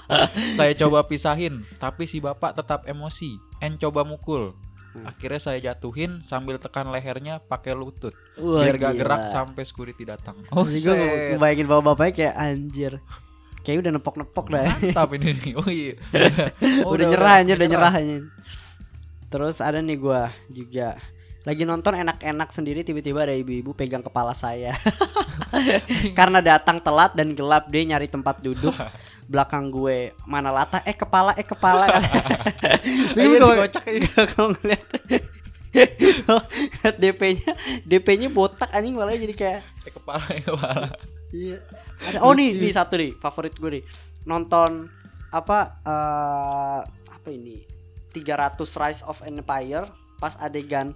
saya 0.60 0.76
coba 0.76 1.04
pisahin, 1.04 1.64
tapi 1.78 2.04
si 2.04 2.20
bapak 2.20 2.56
tetap 2.56 2.84
emosi. 2.86 3.36
En 3.60 3.76
coba 3.76 4.04
mukul. 4.04 4.52
Hmm. 4.96 5.08
Akhirnya 5.08 5.40
saya 5.40 5.60
jatuhin 5.62 6.24
sambil 6.24 6.56
tekan 6.56 6.88
lehernya 6.88 7.40
pakai 7.40 7.76
lutut. 7.76 8.16
Wah, 8.40 8.64
biar 8.64 8.76
gak 8.76 8.94
gila. 8.96 9.00
gerak 9.04 9.22
sampai 9.30 9.64
security 9.64 10.04
datang. 10.04 10.40
Oh, 10.50 10.64
gue 10.64 10.96
ngebayangin 11.36 11.68
bawa 11.68 11.82
bapaknya 11.92 12.14
kayak 12.16 12.36
anjir 12.36 12.94
kayak 13.66 13.82
udah 13.82 13.98
nepok-nepok 13.98 14.46
dah 14.54 14.70
Mantap 14.70 15.10
ini 15.18 15.30
nih. 15.34 15.54
Oh 15.58 15.66
iya. 15.66 15.98
Oh, 16.86 16.94
udah, 16.94 17.10
nyerah 17.10 17.34
anjir 17.42 17.58
udah 17.58 17.66
nyerah 17.68 17.94
anjir 17.94 18.24
terus 19.26 19.58
ada 19.58 19.82
nih 19.82 19.98
gua 19.98 20.30
juga 20.48 20.96
lagi 21.46 21.62
nonton 21.62 21.94
enak-enak 21.94 22.50
sendiri 22.50 22.82
tiba-tiba 22.82 23.22
ada 23.22 23.32
ibu-ibu 23.32 23.72
pegang 23.72 24.02
kepala 24.02 24.34
saya 24.34 24.74
karena 26.18 26.42
datang 26.42 26.82
telat 26.82 27.14
dan 27.14 27.32
gelap 27.32 27.70
dia 27.70 27.86
nyari 27.86 28.10
tempat 28.10 28.42
duduk 28.42 28.74
belakang 29.32 29.70
gue 29.70 30.14
mana 30.26 30.50
lata 30.50 30.82
eh 30.82 30.94
kepala 30.94 31.38
eh 31.38 31.46
kepala 31.46 31.86
Iya, 32.86 33.14
Terus 33.14 34.34
kalau- 34.34 34.54
ngeliat 34.54 34.86
DP-nya 36.96 37.52
DP-nya 37.84 38.30
botak 38.30 38.72
anjing 38.72 38.96
malah 38.96 39.14
jadi 39.14 39.36
kayak 39.36 39.62
Eh, 39.86 39.94
kepala 39.94 40.24
kepala. 40.42 40.88
Iya. 41.30 41.62
Ada 42.02 42.18
oh 42.24 42.34
nih, 42.34 42.58
nih 42.58 42.72
satu 42.74 42.96
nih 42.96 43.12
favorit 43.20 43.54
gue 43.54 43.70
nih. 43.70 43.84
Nonton 44.24 44.88
apa 45.30 45.78
eh 45.84 46.80
apa 47.12 47.30
ini? 47.30 47.62
300 48.16 48.56
Rise 48.56 49.04
of 49.04 49.20
Empire 49.22 49.92
pas 50.16 50.40
adegan 50.40 50.96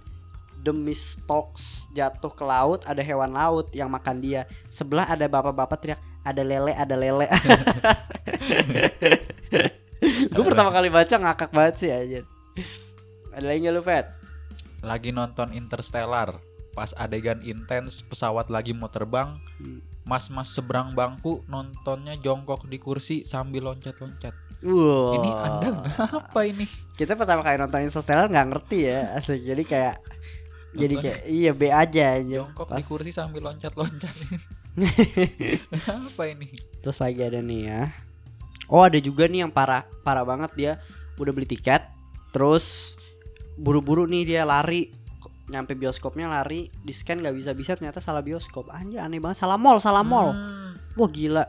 Demistocks 0.59 1.87
jatuh 1.91 2.29
ke 2.29 2.43
laut, 2.43 2.83
ada 2.83 2.99
hewan 2.99 3.31
laut 3.31 3.71
yang 3.71 3.87
makan 3.87 4.19
dia. 4.19 4.43
Sebelah 4.67 5.07
ada 5.07 5.25
bapak-bapak 5.25 5.77
teriak, 5.79 5.99
ada 6.21 6.43
lele, 6.43 6.73
ada 6.73 6.95
lele. 6.95 7.27
gue 10.33 10.43
pertama 10.43 10.71
kali 10.71 10.87
baca 10.87 11.15
ngakak 11.15 11.51
banget 11.51 11.75
sih 11.77 11.91
aja. 11.91 12.19
Ada 13.31 13.45
lagi 13.45 13.59
nggak 13.61 13.73
lu, 13.73 13.81
Fet? 13.81 14.07
Lagi 14.81 15.09
nonton 15.11 15.51
Interstellar. 15.51 16.39
Pas 16.71 16.95
adegan 16.95 17.41
intens 17.41 17.99
pesawat 18.01 18.47
lagi 18.47 18.71
mau 18.71 18.87
terbang, 18.87 19.35
Hmm. 19.59 19.83
mas-mas 20.07 20.47
seberang 20.49 20.95
bangku 20.95 21.43
nontonnya 21.45 22.15
jongkok 22.15 22.63
di 22.65 22.79
kursi 22.79 23.27
sambil 23.27 23.67
loncat-loncat. 23.67 24.31
Wow. 24.59 25.15
Ini 25.15 25.29
Anda 25.29 25.67
kenapa 25.83 26.39
ini? 26.43 26.63
kita 26.95 27.15
pertama 27.15 27.43
kali 27.43 27.55
nonton 27.55 27.83
Interstellar 27.83 28.27
nggak 28.27 28.47
ngerti 28.49 28.77
ya 28.85 29.15
asli 29.15 29.39
jadi 29.39 29.63
kayak 29.63 29.95
jadi 30.73 30.95
kayak 31.01 31.19
iya 31.25 31.51
B 31.55 31.61
aja 31.73 32.03
aja 32.19 32.45
Jongkok 32.45 32.69
Pas- 32.69 32.77
di 32.77 32.83
kursi 32.85 33.11
sambil 33.11 33.41
loncat-loncat. 33.45 34.15
Apa 35.89 36.23
ini? 36.29 36.53
terus 36.79 37.01
lagi 37.03 37.19
ada 37.19 37.43
nih 37.43 37.61
ya. 37.67 37.81
Oh 38.69 38.85
ada 38.85 38.95
juga 39.01 39.25
nih 39.27 39.43
yang 39.47 39.51
parah 39.51 39.83
parah 40.05 40.23
banget 40.23 40.51
dia. 40.55 40.73
Udah 41.17 41.33
beli 41.33 41.49
tiket 41.49 41.83
terus 42.31 42.95
buru-buru 43.57 44.05
nih 44.05 44.23
dia 44.23 44.43
lari. 44.45 44.93
Nyampe 45.49 45.73
bioskopnya 45.73 46.29
lari 46.29 46.69
di 46.85 46.93
scan 46.93 47.25
nggak 47.25 47.35
bisa 47.35 47.51
bisa 47.57 47.71
ternyata 47.73 47.97
salah 47.97 48.21
bioskop. 48.21 48.69
Anjir 48.69 49.01
aneh 49.01 49.17
banget. 49.17 49.41
Salah 49.41 49.57
mall 49.57 49.81
salah 49.81 50.05
mall. 50.05 50.31
Hmm, 50.31 50.77
wah 50.93 51.09
gila. 51.09 51.45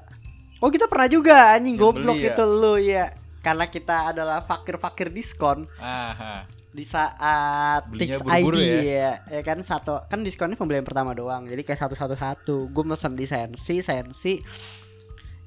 Oh 0.61 0.73
kita 0.73 0.89
pernah 0.89 1.09
juga 1.09 1.53
anjing 1.57 1.77
Yang 1.77 1.85
goblok 1.85 2.17
beli 2.17 2.27
ya? 2.27 2.33
itu 2.33 2.45
lu 2.49 2.75
ya 2.81 3.05
karena 3.41 3.65
kita 3.69 3.97
adalah 4.13 4.45
fakir-fakir 4.45 5.13
diskon. 5.13 5.69
Aha. 5.81 6.45
Di 6.71 6.87
saat 6.87 7.91
Belinya 7.91 8.23
Tix 8.23 8.31
ID 8.31 8.55
ya? 8.63 8.79
ya. 8.79 9.13
ya 9.27 9.43
kan 9.43 9.59
satu 9.67 10.07
kan 10.07 10.23
diskonnya 10.23 10.55
pembelian 10.55 10.87
pertama 10.87 11.11
doang 11.19 11.43
jadi 11.51 11.67
kayak 11.67 11.83
satu 11.83 11.95
satu 11.99 12.15
satu 12.15 12.57
gue 12.71 12.85
mesen 12.87 13.19
di 13.19 13.27
sensi 13.27 13.83
sensi. 13.83 14.39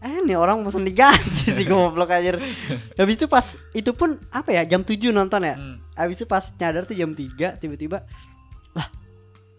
Eh 0.04 0.20
nih 0.20 0.36
orang 0.36 0.60
mesen 0.68 0.84
diganti 0.84 1.56
sih 1.56 1.64
goblok 1.64 2.12
aja 2.12 2.36
habis 3.00 3.16
itu 3.16 3.32
pas 3.32 3.56
itu 3.72 3.96
pun 3.96 4.20
apa 4.36 4.52
ya 4.52 4.68
jam 4.68 4.84
7 4.84 5.00
nonton 5.16 5.48
ya. 5.48 5.56
Hmm. 5.56 5.80
habis 5.96 6.20
itu 6.20 6.28
pas 6.28 6.44
nyadar 6.60 6.84
tuh 6.84 7.00
jam 7.00 7.16
3 7.16 7.56
tiba-tiba 7.56 8.04
lah 8.76 8.92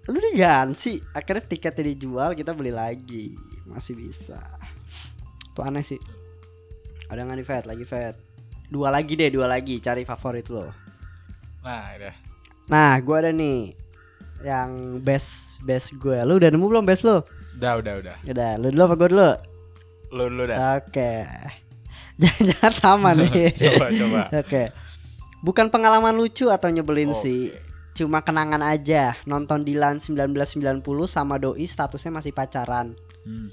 lu 0.05 0.20
diganti 0.20 1.00
akhirnya 1.16 1.48
tiketnya 1.48 1.96
dijual 1.96 2.37
kita 2.37 2.53
beli 2.53 2.77
lagi. 2.77 3.33
Masih 3.64 3.96
bisa. 3.96 4.37
Tuh 5.57 5.64
aneh 5.64 5.81
sih. 5.81 5.96
Ada 7.09 7.24
nggak 7.24 7.37
nih 7.40 7.46
Fat 7.48 7.64
lagi 7.64 7.85
Fat 7.88 8.12
dua 8.68 8.92
lagi 8.92 9.16
deh 9.16 9.33
dua 9.33 9.48
lagi. 9.48 9.81
Cari 9.81 10.05
favorit 10.05 10.44
lo 10.53 10.84
Nah, 11.64 11.85
udah. 11.96 12.14
Nah, 12.68 12.92
gue 13.00 13.16
ada 13.16 13.33
nih 13.33 13.72
yang 14.44 15.00
best 15.00 15.57
best 15.64 15.96
gue. 15.96 16.20
Lu 16.22 16.37
udah 16.37 16.53
nemu 16.53 16.66
belum 16.68 16.85
best 16.85 17.09
lu? 17.09 17.24
Udah, 17.57 17.81
udah, 17.81 17.94
udah. 18.05 18.16
Udah, 18.29 18.50
lu 18.61 18.68
dulu 18.68 18.83
apa 18.85 18.94
gue 19.00 19.09
dulu? 19.16 19.31
Lu 20.12 20.24
dulu 20.29 20.42
dah. 20.44 20.79
Oke. 20.79 21.12
Jangan-jangan 22.20 22.74
sama 22.77 23.11
nih. 23.16 23.50
Coba, 23.59 23.87
coba. 23.90 24.20
Oke. 24.31 24.62
Bukan 25.42 25.66
pengalaman 25.72 26.14
lucu 26.14 26.46
atau 26.53 26.70
nyebelin 26.70 27.11
Oke. 27.11 27.20
sih. 27.24 27.40
Cuma 27.96 28.22
kenangan 28.22 28.62
aja. 28.62 29.18
Nonton 29.24 29.66
Dilan 29.66 29.98
1990 29.98 30.85
sama 31.09 31.40
doi 31.40 31.66
statusnya 31.66 32.20
masih 32.20 32.31
pacaran. 32.31 32.94
Hmm. 33.24 33.48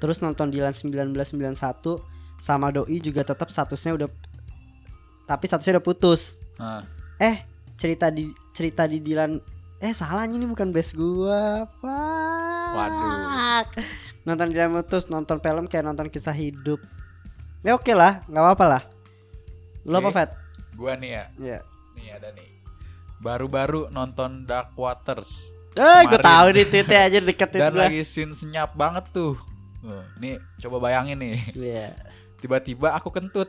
Terus 0.00 0.24
nonton 0.24 0.48
Dilan 0.48 0.72
1991 0.72 2.00
sama 2.40 2.72
doi 2.72 2.98
juga 3.04 3.20
tetap 3.20 3.52
statusnya 3.52 4.00
udah 4.00 4.08
tapi 5.28 5.44
statusnya 5.46 5.78
udah 5.78 5.84
putus. 5.84 6.40
Nah, 6.56 6.82
eh 7.20 7.49
cerita 7.80 8.12
di 8.12 8.28
cerita 8.52 8.84
di 8.84 9.00
Dilan 9.00 9.40
eh 9.80 9.96
salah 9.96 10.28
ini 10.28 10.44
bukan 10.44 10.68
best 10.68 10.92
gua 10.92 11.64
Fuck. 11.80 12.76
Waduh. 12.76 13.64
nonton 14.22 14.52
Dilan 14.52 14.76
putus 14.76 15.08
nonton 15.08 15.40
film 15.40 15.64
kayak 15.64 15.88
nonton 15.88 16.12
kisah 16.12 16.36
hidup 16.36 16.76
ya 17.60 17.72
oke 17.72 17.88
lah 17.96 18.20
nggak 18.28 18.44
apa-apa 18.44 18.64
lah 18.68 18.82
lo 19.82 19.96
apa 19.96 20.06
Oke. 20.06 20.16
Fat? 20.20 20.30
gua 20.76 20.92
nih 20.94 21.10
ya. 21.10 21.24
ya 21.40 21.58
Nih 21.92 22.08
ada 22.12 22.28
nih. 22.32 22.48
Baru-baru 23.18 23.88
nonton 23.88 24.44
Dark 24.44 24.76
Waters 24.76 25.56
eh 25.70 26.02
gue 26.04 26.18
tahu 26.18 26.46
nih 26.50 26.66
tweetnya 26.66 27.00
aja 27.06 27.18
deketin 27.18 27.60
dan 27.64 27.72
gua 27.72 27.88
lagi 27.88 28.04
scene 28.04 28.36
senyap 28.36 28.76
banget 28.76 29.08
tuh. 29.08 29.40
Nih 30.16 30.36
coba 30.60 30.76
bayangin 30.84 31.16
nih. 31.16 31.32
Iya. 31.56 31.88
Tiba-tiba 32.40 32.96
aku 32.96 33.12
kentut. 33.12 33.48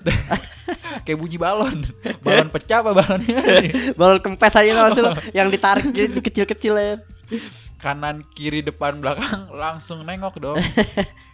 Kayak 1.08 1.18
bunyi 1.18 1.38
balon. 1.40 1.88
Balon 2.22 2.52
pecah 2.52 2.84
apa 2.84 2.92
balonnya? 2.92 3.40
balon 4.00 4.20
kempes 4.20 4.54
aja 4.60 4.72
lo 4.76 5.16
yang 5.38 5.48
ditarik 5.48 5.96
kecil-kecil 6.22 6.76
ya 6.76 6.96
Kanan 7.80 8.28
kiri 8.36 8.62
depan 8.62 9.00
belakang 9.00 9.50
langsung 9.56 10.04
nengok 10.04 10.36
dong. 10.38 10.60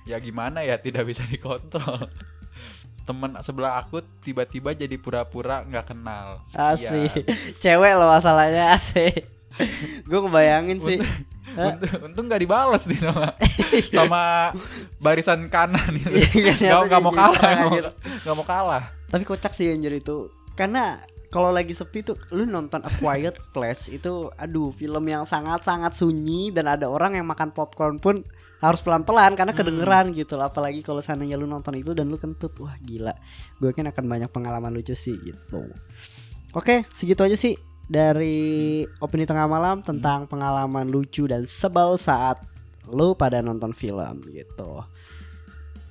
Ya 0.06 0.22
gimana 0.22 0.62
ya 0.64 0.78
tidak 0.78 1.10
bisa 1.10 1.26
dikontrol. 1.26 2.08
Temen 3.04 3.36
sebelah 3.42 3.82
aku 3.82 4.06
tiba-tiba 4.22 4.72
jadi 4.78 4.96
pura-pura 4.96 5.66
nggak 5.66 5.92
kenal. 5.92 6.46
Sekian. 6.48 6.72
asik 6.78 7.12
cewek 7.60 7.92
lo 7.98 8.06
masalahnya 8.08 8.78
asik 8.78 9.38
gue 10.06 10.20
kebayangin 10.22 10.78
sih? 10.82 11.00
Untung, 11.58 12.02
untung 12.06 12.26
gak 12.30 12.42
dibales 12.42 12.84
nih 12.86 13.00
sama 13.02 13.26
sama 13.98 14.24
barisan 15.02 15.50
kanan 15.50 15.92
gitu. 15.98 16.14
Iya, 16.14 16.78
Gak, 16.78 16.88
nggak 16.90 17.02
mau 17.02 17.14
kalah, 17.14 17.42
nggak 17.42 17.66
mau, 17.66 18.36
nggak 18.38 18.48
kalah. 18.48 18.84
Tapi 19.10 19.24
kocak 19.26 19.54
sih 19.58 19.74
anjir 19.74 19.94
itu. 19.98 20.30
Karena 20.54 21.02
kalau 21.28 21.52
lagi 21.52 21.76
sepi 21.76 22.08
tuh 22.08 22.16
lu 22.32 22.48
nonton 22.48 22.80
A 22.88 22.90
Quiet 22.90 23.36
Place 23.52 23.92
itu 23.92 24.32
aduh 24.40 24.72
film 24.72 25.04
yang 25.12 25.28
sangat-sangat 25.28 25.92
sunyi 25.94 26.56
dan 26.56 26.72
ada 26.72 26.88
orang 26.88 27.20
yang 27.20 27.28
makan 27.28 27.52
popcorn 27.52 28.00
pun 28.00 28.24
harus 28.58 28.82
pelan-pelan 28.82 29.38
karena 29.38 29.54
kedengeran 29.54 30.16
gitu 30.18 30.40
loh. 30.40 30.50
Apalagi 30.50 30.82
kalau 30.82 31.04
seandainya 31.04 31.38
lu 31.38 31.46
nonton 31.46 31.76
itu 31.78 31.92
dan 31.94 32.08
lu 32.10 32.18
kentut 32.18 32.56
wah 32.64 32.74
gila. 32.82 33.14
Gue 33.60 33.70
yakin 33.70 33.92
akan 33.92 34.06
banyak 34.08 34.30
pengalaman 34.32 34.72
lucu 34.74 34.96
sih 34.96 35.20
gitu. 35.20 35.68
Oke 36.56 36.88
segitu 36.96 37.22
aja 37.22 37.36
sih 37.38 37.54
dari 37.88 38.84
opini 39.00 39.24
tengah 39.24 39.48
malam 39.48 39.80
tentang 39.82 40.28
pengalaman 40.28 40.88
lucu 40.88 41.26
dan 41.26 41.48
sebel 41.48 41.96
saat 41.96 42.40
lu 42.88 43.16
pada 43.16 43.44
nonton 43.44 43.76
film 43.76 44.24
gitu 44.32 44.84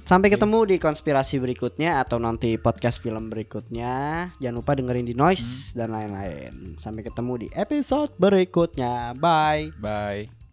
Sampai 0.07 0.31
Oke. 0.31 0.39
ketemu 0.39 0.59
di 0.71 0.77
konspirasi 0.79 1.43
berikutnya 1.43 1.99
atau 1.99 2.23
nanti 2.23 2.55
podcast 2.63 3.03
film 3.03 3.27
berikutnya. 3.27 4.31
Jangan 4.39 4.55
lupa 4.55 4.79
dengerin 4.79 5.03
di 5.03 5.19
Noise 5.19 5.75
dan 5.75 5.91
lain-lain. 5.91 6.79
Sampai 6.79 7.03
ketemu 7.03 7.43
di 7.43 7.49
episode 7.51 8.15
berikutnya. 8.15 9.19
Bye. 9.19 9.75
Bye. 9.83 10.46